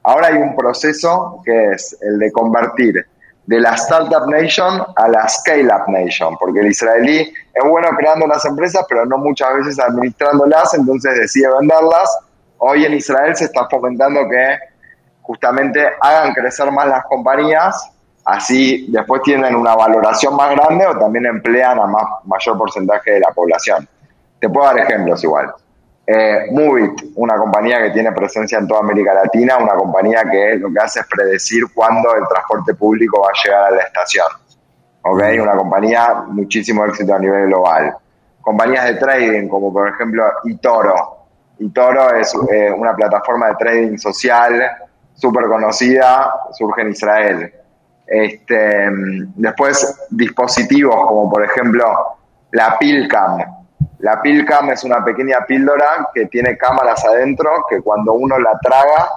[0.04, 3.06] ahora hay un proceso que es el de convertir
[3.46, 7.20] de la Startup Nation a la Scale Up Nation, porque el israelí
[7.54, 12.20] es bueno creando las empresas, pero no muchas veces administrándolas, entonces decide venderlas.
[12.58, 14.58] Hoy en Israel se está fomentando que
[15.22, 17.92] justamente hagan crecer más las compañías,
[18.24, 23.20] así después tienen una valoración más grande o también emplean a más, mayor porcentaje de
[23.20, 23.88] la población.
[24.40, 25.54] Te puedo dar ejemplos igual.
[26.08, 30.72] Eh, Movit, una compañía que tiene presencia en toda América Latina, una compañía que lo
[30.72, 34.28] que hace es predecir cuándo el transporte público va a llegar a la estación.
[35.02, 35.22] ¿Ok?
[35.42, 37.96] Una compañía muchísimo éxito a nivel global.
[38.42, 41.26] Compañías de trading, como por ejemplo eToro.
[41.60, 44.62] eToro es eh, una plataforma de trading social
[45.16, 47.54] súper conocida, surge en Israel.
[48.06, 48.88] Este,
[49.36, 51.86] después, dispositivos como por ejemplo
[52.52, 53.38] la Pilcam,
[54.00, 59.10] La Pilcam es una pequeña píldora que tiene cámaras adentro que cuando uno la traga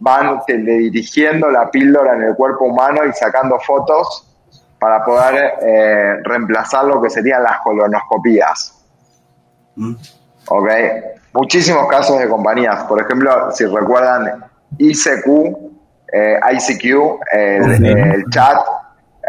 [0.00, 4.26] van dirigiendo la píldora en el cuerpo humano y sacando fotos
[4.78, 8.82] para poder eh, reemplazar lo que serían las colonoscopías.
[9.76, 9.94] Mm.
[10.48, 10.68] ¿Ok?
[11.34, 12.84] Muchísimos casos de compañías.
[12.84, 14.42] Por ejemplo, si recuerdan
[14.78, 15.26] ICQ,
[16.12, 18.58] eh, ICQ, el, chat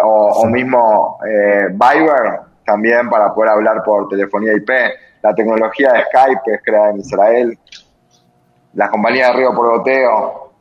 [0.03, 2.39] o, mismo eh, Viber,
[2.71, 4.69] también para poder hablar por telefonía IP.
[5.21, 7.59] La tecnología de Skype es creada en Israel.
[8.73, 10.53] La compañía de Río por Goteo.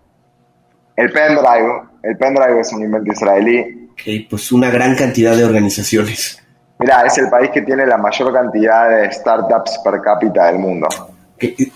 [0.97, 1.83] El pendrive.
[2.03, 3.89] El pendrive es un invento israelí.
[3.93, 6.43] Ok, pues una gran cantidad de organizaciones.
[6.79, 10.89] Mira, es el país que tiene la mayor cantidad de startups per cápita del mundo.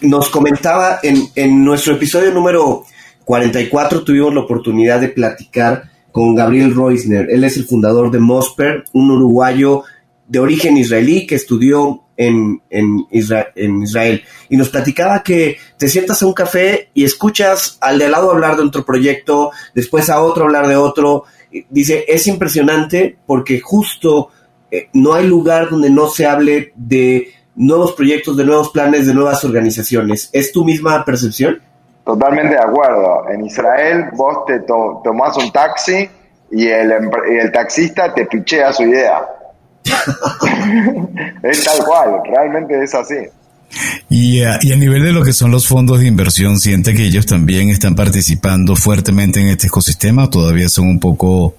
[0.03, 2.85] Nos comentaba en, en nuestro episodio número
[3.24, 7.28] 44, tuvimos la oportunidad de platicar con Gabriel Reusner.
[7.30, 9.85] Él es el fundador de Mosper, un uruguayo
[10.26, 14.22] de origen israelí que estudió en, en, Israel.
[14.48, 18.30] Y nos platicaba que te sientas a un café y escuchas al de al lado
[18.30, 21.24] hablar de otro proyecto, después a otro hablar de otro.
[21.70, 24.30] Dice, es impresionante porque justo
[24.70, 29.14] eh, no hay lugar donde no se hable de nuevos proyectos, de nuevos planes, de
[29.14, 30.30] nuevas organizaciones.
[30.32, 31.60] ¿Es tu misma percepción?
[32.04, 33.28] Totalmente de acuerdo.
[33.30, 36.08] En Israel vos te tomás un taxi
[36.50, 36.92] y el,
[37.32, 39.24] y el taxista te pichea su idea.
[41.43, 43.16] es tal cual, realmente es así.
[44.09, 47.05] Y a, y a, nivel de lo que son los fondos de inversión, ¿siente que
[47.05, 51.55] ellos también están participando fuertemente en este ecosistema o todavía son un poco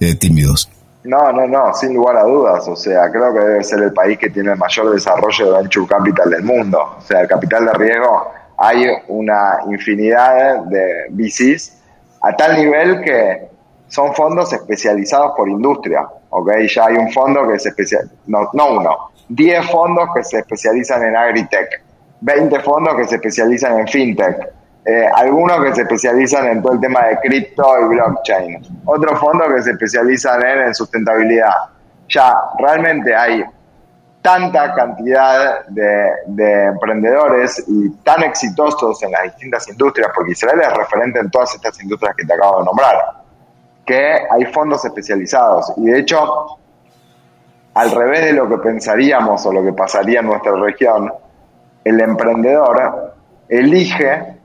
[0.00, 0.68] eh, tímidos?
[1.04, 2.66] No, no, no, sin lugar a dudas.
[2.68, 5.86] O sea, creo que debe ser el país que tiene el mayor desarrollo de venture
[5.86, 6.96] capital del mundo.
[6.98, 11.78] O sea, el capital de riesgo, hay una infinidad de VCs
[12.22, 13.48] a tal nivel que
[13.88, 16.06] son fondos especializados por industria.
[16.30, 16.50] ¿Ok?
[16.74, 21.02] Ya hay un fondo que se especializa, no, no uno, 10 fondos que se especializan
[21.04, 21.82] en agritech,
[22.20, 24.48] 20 fondos que se especializan en fintech,
[24.84, 29.48] eh, algunos que se especializan en todo el tema de cripto y blockchain, otros fondos
[29.54, 31.54] que se especializan en, sustentabilidad.
[32.08, 33.44] Ya realmente hay
[34.22, 40.76] tanta cantidad de, de, emprendedores y tan exitosos en las distintas industrias, porque Israel es
[40.76, 43.19] referente en todas estas industrias que te acabo de nombrar
[43.90, 45.72] que hay fondos especializados.
[45.76, 46.58] Y de hecho,
[47.74, 51.12] al revés de lo que pensaríamos o lo que pasaría en nuestra región,
[51.82, 53.14] el emprendedor
[53.48, 54.36] elige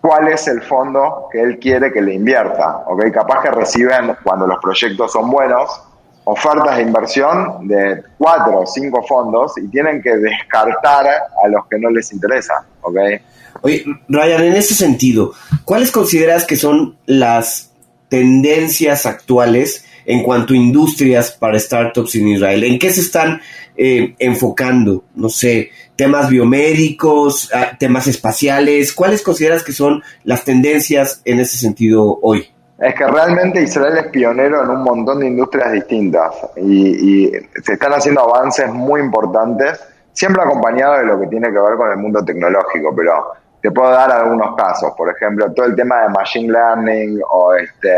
[0.00, 2.84] cuál es el fondo que él quiere que le invierta.
[2.86, 3.10] ¿okay?
[3.10, 5.82] Capaz que reciben, cuando los proyectos son buenos,
[6.22, 11.04] ofertas de inversión de cuatro o cinco fondos y tienen que descartar
[11.42, 12.64] a los que no les interesa.
[12.82, 13.20] ¿okay?
[13.60, 15.32] Oye, Ryan, en ese sentido,
[15.64, 17.67] ¿cuáles consideras que son las
[18.08, 22.64] tendencias actuales en cuanto a industrias para startups en Israel?
[22.64, 23.40] ¿En qué se están
[23.76, 25.04] eh, enfocando?
[25.14, 28.92] No sé, temas biomédicos, ah, temas espaciales.
[28.92, 32.48] ¿Cuáles consideras que son las tendencias en ese sentido hoy?
[32.78, 37.32] Es que realmente Israel es pionero en un montón de industrias distintas y, y
[37.64, 39.80] se están haciendo avances muy importantes,
[40.12, 43.90] siempre acompañado de lo que tiene que ver con el mundo tecnológico, pero te puedo
[43.90, 47.90] dar algunos casos, por ejemplo, todo el tema de machine learning o este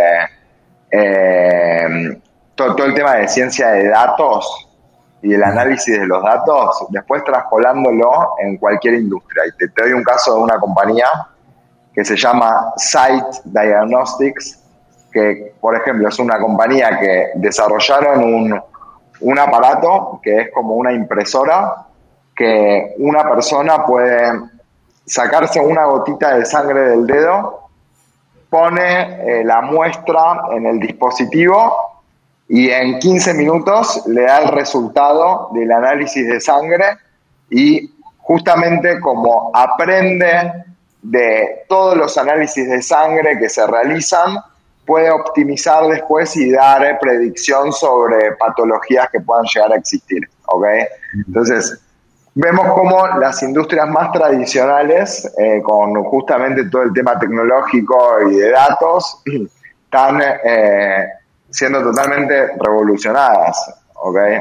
[0.90, 2.20] eh,
[2.54, 4.68] todo, el tema de ciencia de datos
[5.22, 9.44] y el análisis de los datos, después traspolándolo en cualquier industria.
[9.46, 11.06] Y te, doy un caso de una compañía
[11.92, 14.58] que se llama Site Diagnostics,
[15.12, 18.62] que por ejemplo es una compañía que desarrollaron un,
[19.20, 21.86] un aparato que es como una impresora
[22.34, 24.32] que una persona puede
[25.10, 27.68] sacarse una gotita de sangre del dedo,
[28.48, 32.02] pone eh, la muestra en el dispositivo
[32.48, 36.84] y en 15 minutos le da el resultado del análisis de sangre
[37.50, 40.64] y justamente como aprende
[41.02, 44.36] de todos los análisis de sangre que se realizan,
[44.86, 50.28] puede optimizar después y dar predicción sobre patologías que puedan llegar a existir.
[51.26, 51.80] Entonces,
[52.40, 57.96] vemos como las industrias más tradicionales, eh, con justamente todo el tema tecnológico
[58.30, 59.22] y de datos,
[59.84, 61.04] están eh,
[61.50, 63.56] siendo totalmente revolucionadas.
[63.94, 64.40] ¿okay?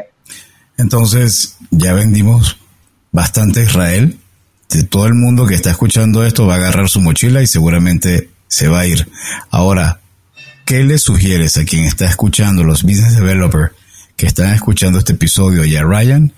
[0.78, 2.60] Entonces, ya vendimos
[3.12, 4.18] bastante Israel.
[4.70, 8.30] De todo el mundo que está escuchando esto va a agarrar su mochila y seguramente
[8.47, 9.10] se va a ir.
[9.50, 10.00] Ahora,
[10.64, 13.72] ¿qué le sugieres a quien está escuchando, los business developers
[14.16, 16.34] que están escuchando este episodio y a Ryan?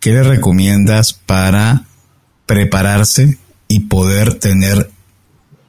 [0.00, 1.82] ¿Qué le recomiendas para
[2.46, 3.38] prepararse
[3.68, 4.90] y poder tener,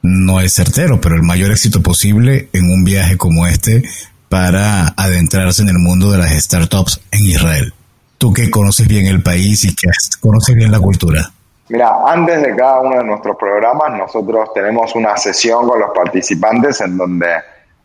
[0.02, 3.82] no es certero, pero el mayor éxito posible en un viaje como este
[4.28, 7.74] para adentrarse en el mundo de las startups en Israel?
[8.18, 9.88] Tú que conoces bien el país y que
[10.20, 11.32] conoces bien la cultura.
[11.68, 16.80] Mira, antes de cada uno de nuestros programas, nosotros tenemos una sesión con los participantes
[16.80, 17.28] en donde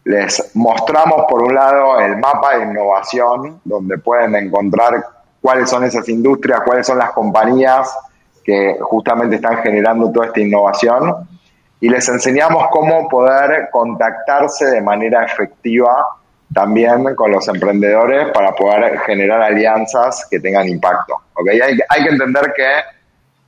[0.06, 5.15] les mostramos, por un lado, el mapa de innovación, donde pueden encontrar
[5.46, 7.96] cuáles son esas industrias, cuáles son las compañías
[8.44, 11.28] que justamente están generando toda esta innovación
[11.80, 16.04] y les enseñamos cómo poder contactarse de manera efectiva
[16.52, 21.16] también con los emprendedores para poder generar alianzas que tengan impacto.
[21.36, 21.62] ¿okay?
[21.62, 22.68] Hay, hay que entender que,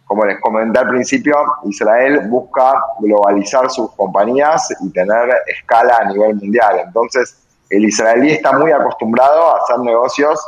[0.06, 6.36] como les comenté al principio, Israel busca globalizar sus compañías y tener escala a nivel
[6.36, 6.80] mundial.
[6.86, 10.40] Entonces, el israelí está muy acostumbrado a hacer negocios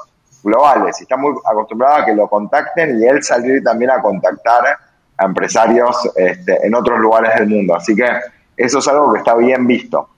[0.43, 4.77] globales y está muy acostumbrado a que lo contacten y él salir también a contactar
[5.17, 7.75] a empresarios este, en otros lugares del mundo.
[7.75, 8.07] Así que
[8.55, 10.09] eso es algo que está bien visto.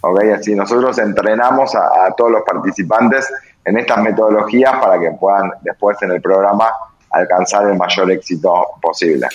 [0.00, 0.30] ¿okay?
[0.30, 3.28] Así nosotros entrenamos a, todos los participantes
[3.64, 6.70] en estas metodologías para que puedan después en el programa
[7.10, 9.26] alcanzar el mayor éxito posible.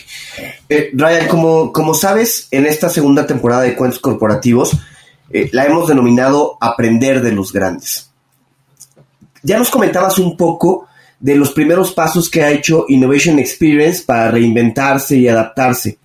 [0.69, 4.79] Eh, Ryan, como, como sabes, en esta segunda temporada de Cuentos Corporativos
[5.29, 8.11] eh, la hemos denominado Aprender de los Grandes.
[9.45, 10.87] Ya nos comentabas un poco
[11.19, 15.99] de los primeros pasos que ha hecho Innovation Experience para reinventarse y adaptarse.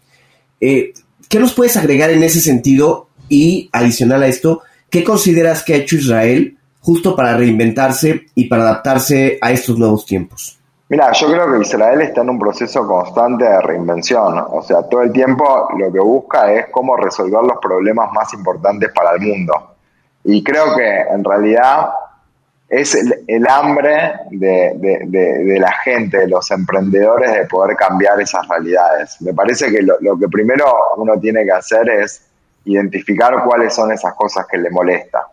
[0.60, 0.92] Eh,
[1.26, 3.08] ¿Qué nos puedes agregar en ese sentido?
[3.30, 4.60] Y adicional a esto,
[4.90, 10.04] ¿qué consideras que ha hecho Israel justo para reinventarse y para adaptarse a estos nuevos
[10.04, 10.58] tiempos?
[10.90, 14.44] Mira, yo creo que Israel está en un proceso constante de reinvención.
[14.50, 18.90] O sea, todo el tiempo lo que busca es cómo resolver los problemas más importantes
[18.94, 19.54] para el mundo.
[20.24, 21.88] Y creo que en realidad
[22.70, 29.20] es el, hambre de, la gente, de los emprendedores, de poder cambiar esas realidades.
[29.20, 30.66] Me parece que lo, que primero
[30.96, 32.24] uno tiene que hacer es
[32.64, 35.26] identificar cuáles son esas cosas que le molesta.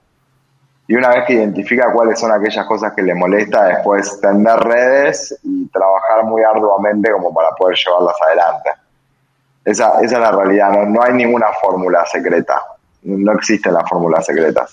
[0.88, 5.38] Y una vez que identifica cuáles son aquellas cosas que le molesta, después tender redes
[5.44, 8.70] y trabajar muy arduamente como para poder llevarlas adelante.
[9.64, 12.60] Esa, esa es la realidad, no, no hay ninguna fórmula secreta
[13.08, 14.72] no existen las fórmulas secretas.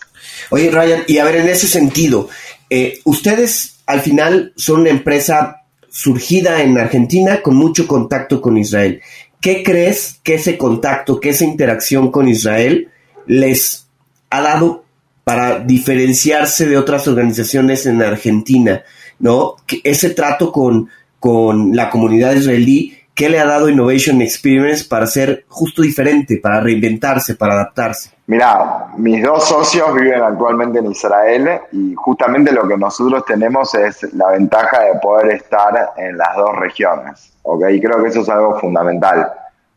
[0.51, 2.29] Oye, Ryan, y a ver, en ese sentido,
[2.69, 9.01] eh, ustedes al final son una empresa surgida en Argentina con mucho contacto con Israel.
[9.41, 12.89] ¿Qué crees que ese contacto, que esa interacción con Israel
[13.27, 13.87] les
[14.31, 14.85] ha dado
[15.23, 18.83] para diferenciarse de otras organizaciones en Argentina?
[19.21, 19.57] ¿No?
[19.85, 20.89] Ese trato con,
[21.21, 26.61] con la comunidad israelí ¿Qué le ha dado Innovation Experience para ser justo diferente, para
[26.61, 28.11] reinventarse, para adaptarse?
[28.27, 34.03] Mira, mis dos socios viven actualmente en Israel y justamente lo que nosotros tenemos es
[34.15, 37.33] la ventaja de poder estar en las dos regiones.
[37.71, 39.31] Y creo que eso es algo fundamental,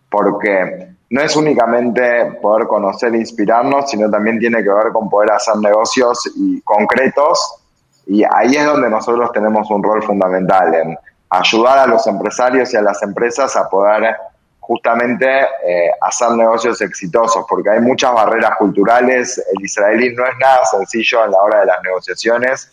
[0.10, 5.34] porque no es únicamente poder conocer e inspirarnos, sino también tiene que ver con poder
[5.34, 7.62] hacer negocios y concretos
[8.08, 10.98] y ahí es donde nosotros tenemos un rol fundamental en
[11.30, 14.16] ayudar a los empresarios y a las empresas a poder
[14.60, 15.26] justamente
[15.66, 21.24] eh, hacer negocios exitosos, porque hay muchas barreras culturales, el israelí no es nada sencillo
[21.24, 22.72] en la hora de las negociaciones,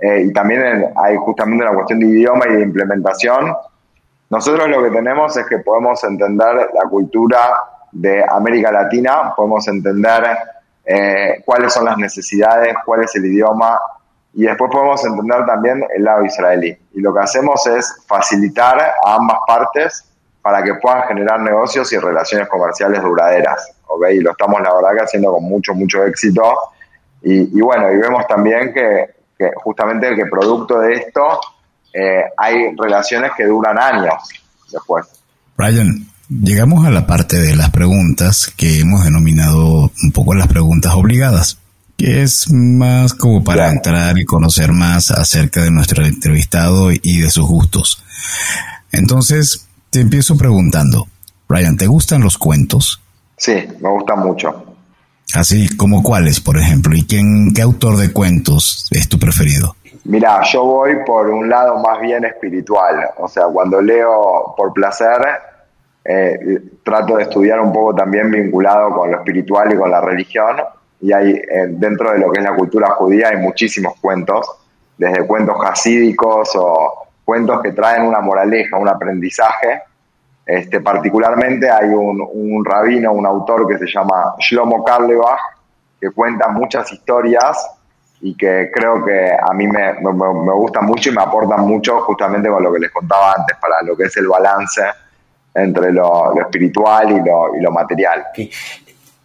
[0.00, 3.54] eh, y también hay justamente una cuestión de idioma y de implementación.
[4.30, 7.38] Nosotros lo que tenemos es que podemos entender la cultura
[7.92, 10.24] de América Latina, podemos entender
[10.84, 13.78] eh, cuáles son las necesidades, cuál es el idioma,
[14.34, 16.76] y después podemos entender también el lado israelí.
[16.94, 20.04] Y lo que hacemos es facilitar a ambas partes
[20.42, 23.72] para que puedan generar negocios y relaciones comerciales duraderas.
[24.12, 26.42] Y lo estamos, la verdad, que haciendo con mucho, mucho éxito.
[27.22, 31.40] Y, bueno, y vemos también que, justamente que producto de esto
[31.92, 34.14] eh, hay relaciones que duran años
[34.70, 35.06] después.
[35.56, 40.92] Brian, llegamos a la parte de las preguntas que hemos denominado un poco las preguntas
[40.94, 41.58] obligadas
[41.98, 47.28] que es más como para entrar y conocer más acerca de nuestro entrevistado y de
[47.28, 48.04] sus gustos.
[48.92, 51.08] Entonces, te empiezo preguntando,
[51.48, 53.02] Brian, ¿te gustan los cuentos?
[53.36, 54.76] Sí, me gustan mucho.
[55.34, 59.74] Así como cuáles, por ejemplo, y quién, qué autor de cuentos es tu preferido.
[60.04, 65.18] Mira, yo voy por un lado más bien espiritual, o sea, cuando leo por placer,
[66.04, 70.56] eh, trato de estudiar un poco también vinculado con lo espiritual y con la religión,
[71.00, 74.46] y hay eh, dentro de lo que es la cultura judía hay muchísimos cuentos,
[74.96, 79.82] desde cuentos hasídicos o cuentos que traen una moraleja, un aprendizaje.
[80.44, 85.38] Este, particularmente hay un, un rabino, un autor que se llama Shlomo Karlebach,
[86.00, 87.70] que cuenta muchas historias
[88.20, 92.00] y que creo que a mí me, me, me, gustan mucho y me aportan mucho
[92.00, 94.82] justamente con lo que les contaba antes, para lo que es el balance
[95.54, 98.26] entre lo, lo espiritual y lo, y lo material.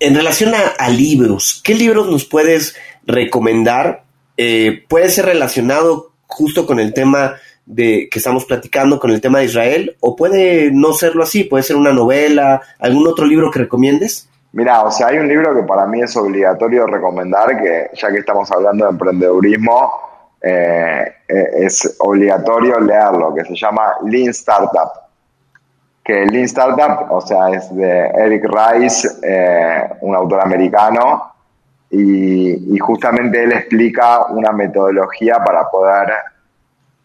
[0.06, 2.76] En relación a, libros, ¿qué libros nos puedes
[3.06, 4.04] recomendar?
[4.36, 7.36] Eh, puede ser relacionado justo con el tema
[7.66, 11.64] de que estamos platicando con el tema de Israel, o puede no serlo así, puede
[11.64, 14.28] ser una novela, algún otro libro que recomiendes.
[14.52, 18.18] Mira, o sea, hay un libro que para mí es obligatorio recomendar, que ya que
[18.18, 19.90] estamos hablando de emprendedurismo,
[20.42, 25.03] eh, eh, es obligatorio leerlo, que se llama Lean Startup.
[26.04, 31.32] Que Lean Startup, o sea, es de Eric Rice, eh, un autor americano,
[31.90, 36.10] y, justamente él explica una metodología para poder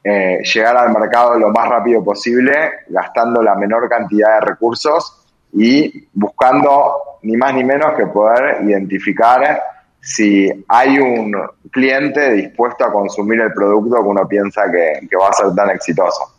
[0.02, 2.52] llegar al mercado lo más rápido posible,
[2.88, 9.60] gastando la menor cantidad de recursos y buscando ni más ni menos que poder identificar
[10.00, 11.34] si hay un
[11.70, 16.37] cliente dispuesto a consumir el producto que uno piensa que, va a ser tan exitoso.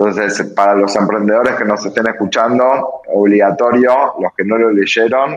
[0.00, 5.36] Entonces, para los emprendedores que nos estén escuchando, obligatorio, los que no lo leyeron,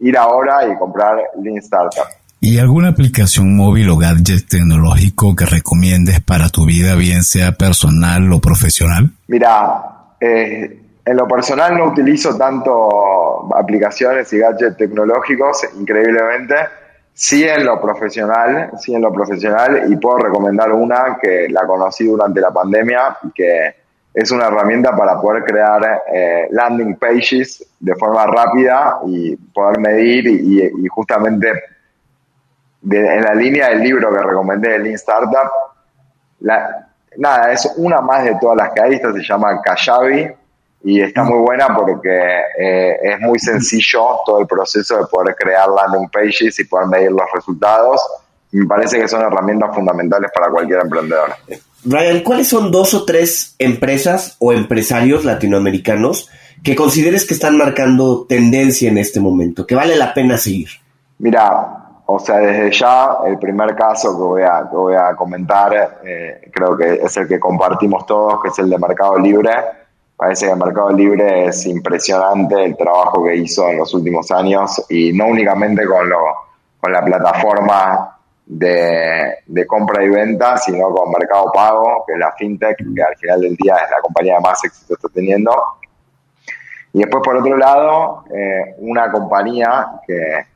[0.00, 2.06] ir ahora y comprar Lean Startup.
[2.40, 8.32] ¿Y alguna aplicación móvil o gadget tecnológico que recomiendes para tu vida, bien sea personal
[8.32, 9.10] o profesional?
[9.26, 16.54] Mira, eh, en lo personal no utilizo tanto aplicaciones y gadgets tecnológicos, increíblemente.
[17.12, 22.06] Sí en lo profesional, sí en lo profesional y puedo recomendar una que la conocí
[22.06, 23.87] durante la pandemia, que
[24.18, 30.26] es una herramienta para poder crear eh, landing pages de forma rápida y poder medir
[30.26, 31.52] y, justamente
[32.90, 35.48] en la línea del libro que recomendé de Lean Startup,
[36.40, 40.28] nada, es una más de todas las que hay, esta se llama Kajabi,
[40.82, 45.68] y está muy buena porque eh, es muy sencillo todo el proceso de poder crear
[45.68, 48.00] landing pages y poder medir los resultados.
[48.50, 51.36] me parece que son herramientas fundamentales para cualquier emprendedor.
[51.84, 56.28] Ryan, ¿cuáles son dos o tres empresas o empresarios latinoamericanos
[56.62, 60.68] que consideres que están marcando tendencia en este momento, que vale la pena seguir?
[61.18, 66.50] Mira, o sea, desde ya el primer caso que voy a, voy a comentar, eh,
[66.52, 69.52] creo que es el que compartimos todos, que es el de Mercado Libre
[70.18, 75.12] Parece que Mercado Libre es impresionante el trabajo que hizo en los últimos años y
[75.12, 76.18] no únicamente con, lo,
[76.80, 78.17] con la plataforma
[78.48, 83.40] de, compra y venta, sino con Mercado Pago, que es la fintech, que al final
[83.42, 85.52] del día es la compañía más éxito está teniendo.
[86.94, 90.46] Y después, por otro lado, eh, una compañía que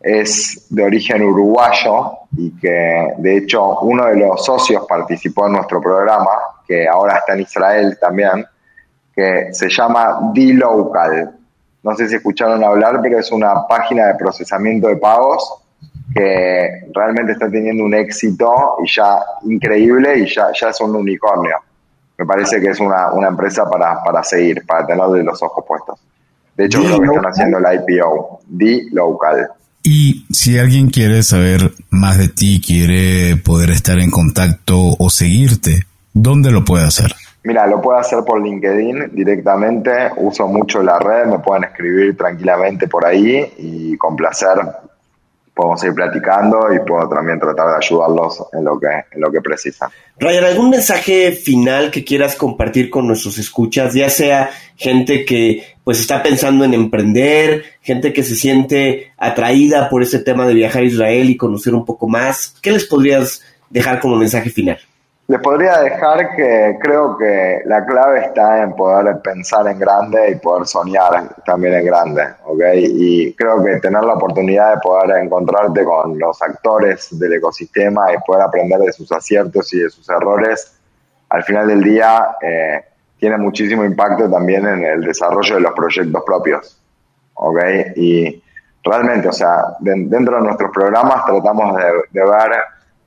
[0.00, 5.80] es de origen uruguayo y que de hecho uno de los socios participó en nuestro
[5.80, 6.30] programa,
[6.64, 8.46] que ahora está en Israel también,
[9.12, 11.34] que se llama D-Local.
[11.82, 15.64] No sé si escucharon hablar, pero es una página de procesamiento de pagos
[16.14, 21.56] que realmente está teniendo un éxito y ya increíble y ya, ya es un unicornio.
[22.16, 26.00] Me parece que es una, empresa para, para seguir, para tenerle los ojos puestos.
[26.56, 29.48] De hecho, creo que están haciendo la IPO, D-Local.
[29.84, 35.84] Y si alguien quiere saber más de ti, quiere poder estar en contacto o seguirte,
[36.12, 37.14] ¿dónde lo puede hacer?
[37.44, 40.10] Mira, lo puede hacer por LinkedIn directamente.
[40.16, 44.58] Uso mucho la red, me pueden escribir tranquilamente por ahí y con placer
[45.58, 49.40] podemos ir platicando y puedo también tratar de ayudarlos en lo que, en lo que
[49.40, 49.90] precisan.
[50.20, 53.92] Ryan, ¿algún mensaje final que quieras compartir con nuestros escuchas?
[53.92, 60.04] Ya sea gente que pues está pensando en emprender, gente que se siente atraída por
[60.04, 62.54] ese tema de viajar a Israel y conocer un poco más.
[62.62, 64.78] ¿Qué les podrías dejar como mensaje final?
[65.30, 70.36] Les podría dejar que creo que la clave está en poder pensar en grande y
[70.36, 72.62] poder soñar también en grande, ¿ok?
[72.76, 78.16] Y creo que tener la oportunidad de poder encontrarte con los actores del ecosistema y
[78.26, 80.78] poder aprender de sus aciertos y de sus errores,
[81.28, 82.82] al final del día eh,
[83.18, 86.80] tiene muchísimo impacto también en el desarrollo de los proyectos propios,
[87.34, 87.58] ¿ok?
[87.96, 88.42] Y
[88.82, 91.84] realmente, o sea, dentro de nuestros programas tratamos de,
[92.18, 92.50] de ver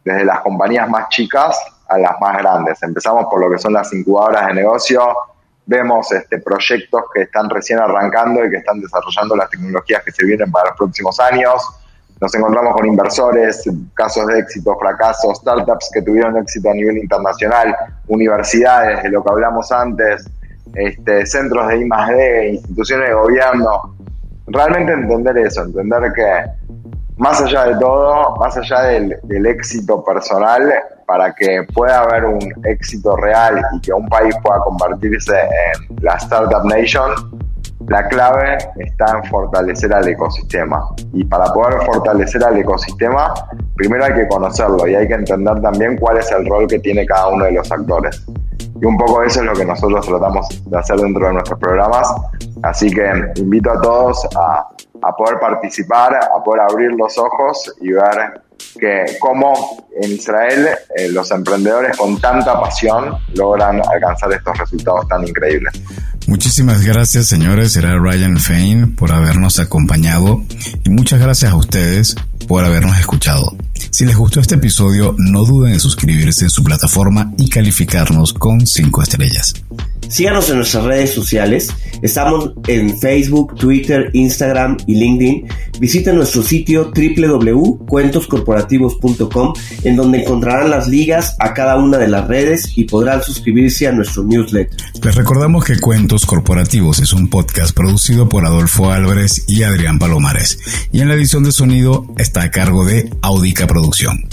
[0.06, 1.60] desde las compañías más chicas
[1.92, 2.82] a las más grandes.
[2.82, 5.14] Empezamos por lo que son las incubadoras de negocio,
[5.66, 10.26] vemos este, proyectos que están recién arrancando y que están desarrollando las tecnologías que se
[10.26, 11.62] vienen para los próximos años.
[12.20, 13.64] Nos encontramos con inversores,
[13.94, 17.76] casos de éxito, fracasos, startups que tuvieron éxito a nivel internacional,
[18.08, 20.30] universidades, de lo que hablamos antes,
[20.76, 23.96] este, centros de I+.D., instituciones de gobierno.
[24.48, 26.46] Realmente entender eso, entender que
[27.22, 30.74] más allá de todo, más allá del, éxito personal,
[31.06, 36.16] para que pueda haber un éxito real y que un país pueda convertirse en la
[36.16, 37.12] Startup Nation,
[37.88, 40.84] la clave está en fortalecer al ecosistema.
[41.14, 43.34] Y para poder fortalecer al ecosistema,
[43.76, 47.06] primero hay que conocerlo y hay que entender también cuál es el rol que tiene
[47.06, 48.26] cada uno de los actores.
[48.82, 52.14] Y un poco eso es lo que nosotros tratamos de hacer dentro de nuestros programas.
[52.64, 54.68] Así que invito a todos a,
[55.02, 58.42] a poder participar, a poder abrir los ojos y ver
[58.80, 59.54] que cómo
[60.02, 65.74] en Israel eh, los emprendedores con tanta pasión logran alcanzar estos resultados tan increíbles.
[66.32, 67.74] Muchísimas gracias, señores.
[67.74, 70.42] Será Ryan Fain por habernos acompañado
[70.86, 72.16] y muchas gracias a ustedes
[72.48, 73.54] por habernos escuchado.
[73.90, 78.66] Si les gustó este episodio, no duden en suscribirse en su plataforma y calificarnos con
[78.66, 79.56] 5 estrellas.
[80.12, 81.70] Síganos en nuestras redes sociales.
[82.01, 85.47] Estamos en Facebook, Twitter, Instagram y LinkedIn.
[85.80, 89.53] Visiten nuestro sitio www.cuentoscorporativos.com
[89.86, 93.93] en donde encontrarán las ligas a cada una de las redes y podrán suscribirse a
[93.93, 94.76] nuestro newsletter.
[95.01, 100.59] Les recordamos que Cuentos Corporativos es un podcast producido por Adolfo Álvarez y Adrián Palomares
[100.91, 104.28] y en la edición de sonido está a cargo de Audica Producción.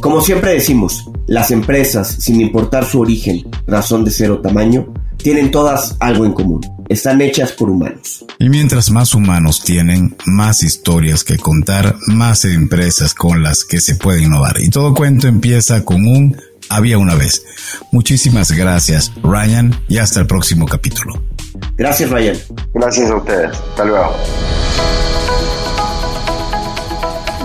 [0.00, 5.50] Como siempre decimos, las empresas, sin importar su origen, razón de ser o tamaño, tienen
[5.50, 6.60] todas algo en común.
[6.88, 8.24] Están hechas por humanos.
[8.38, 13.96] Y mientras más humanos tienen, más historias que contar, más empresas con las que se
[13.96, 14.60] puede innovar.
[14.60, 16.36] Y todo cuento empieza con un
[16.70, 17.44] había una vez.
[17.92, 21.20] Muchísimas gracias, Ryan, y hasta el próximo capítulo.
[21.76, 22.36] Gracias, Ryan.
[22.74, 23.50] Gracias a ustedes.
[23.50, 24.16] Hasta luego.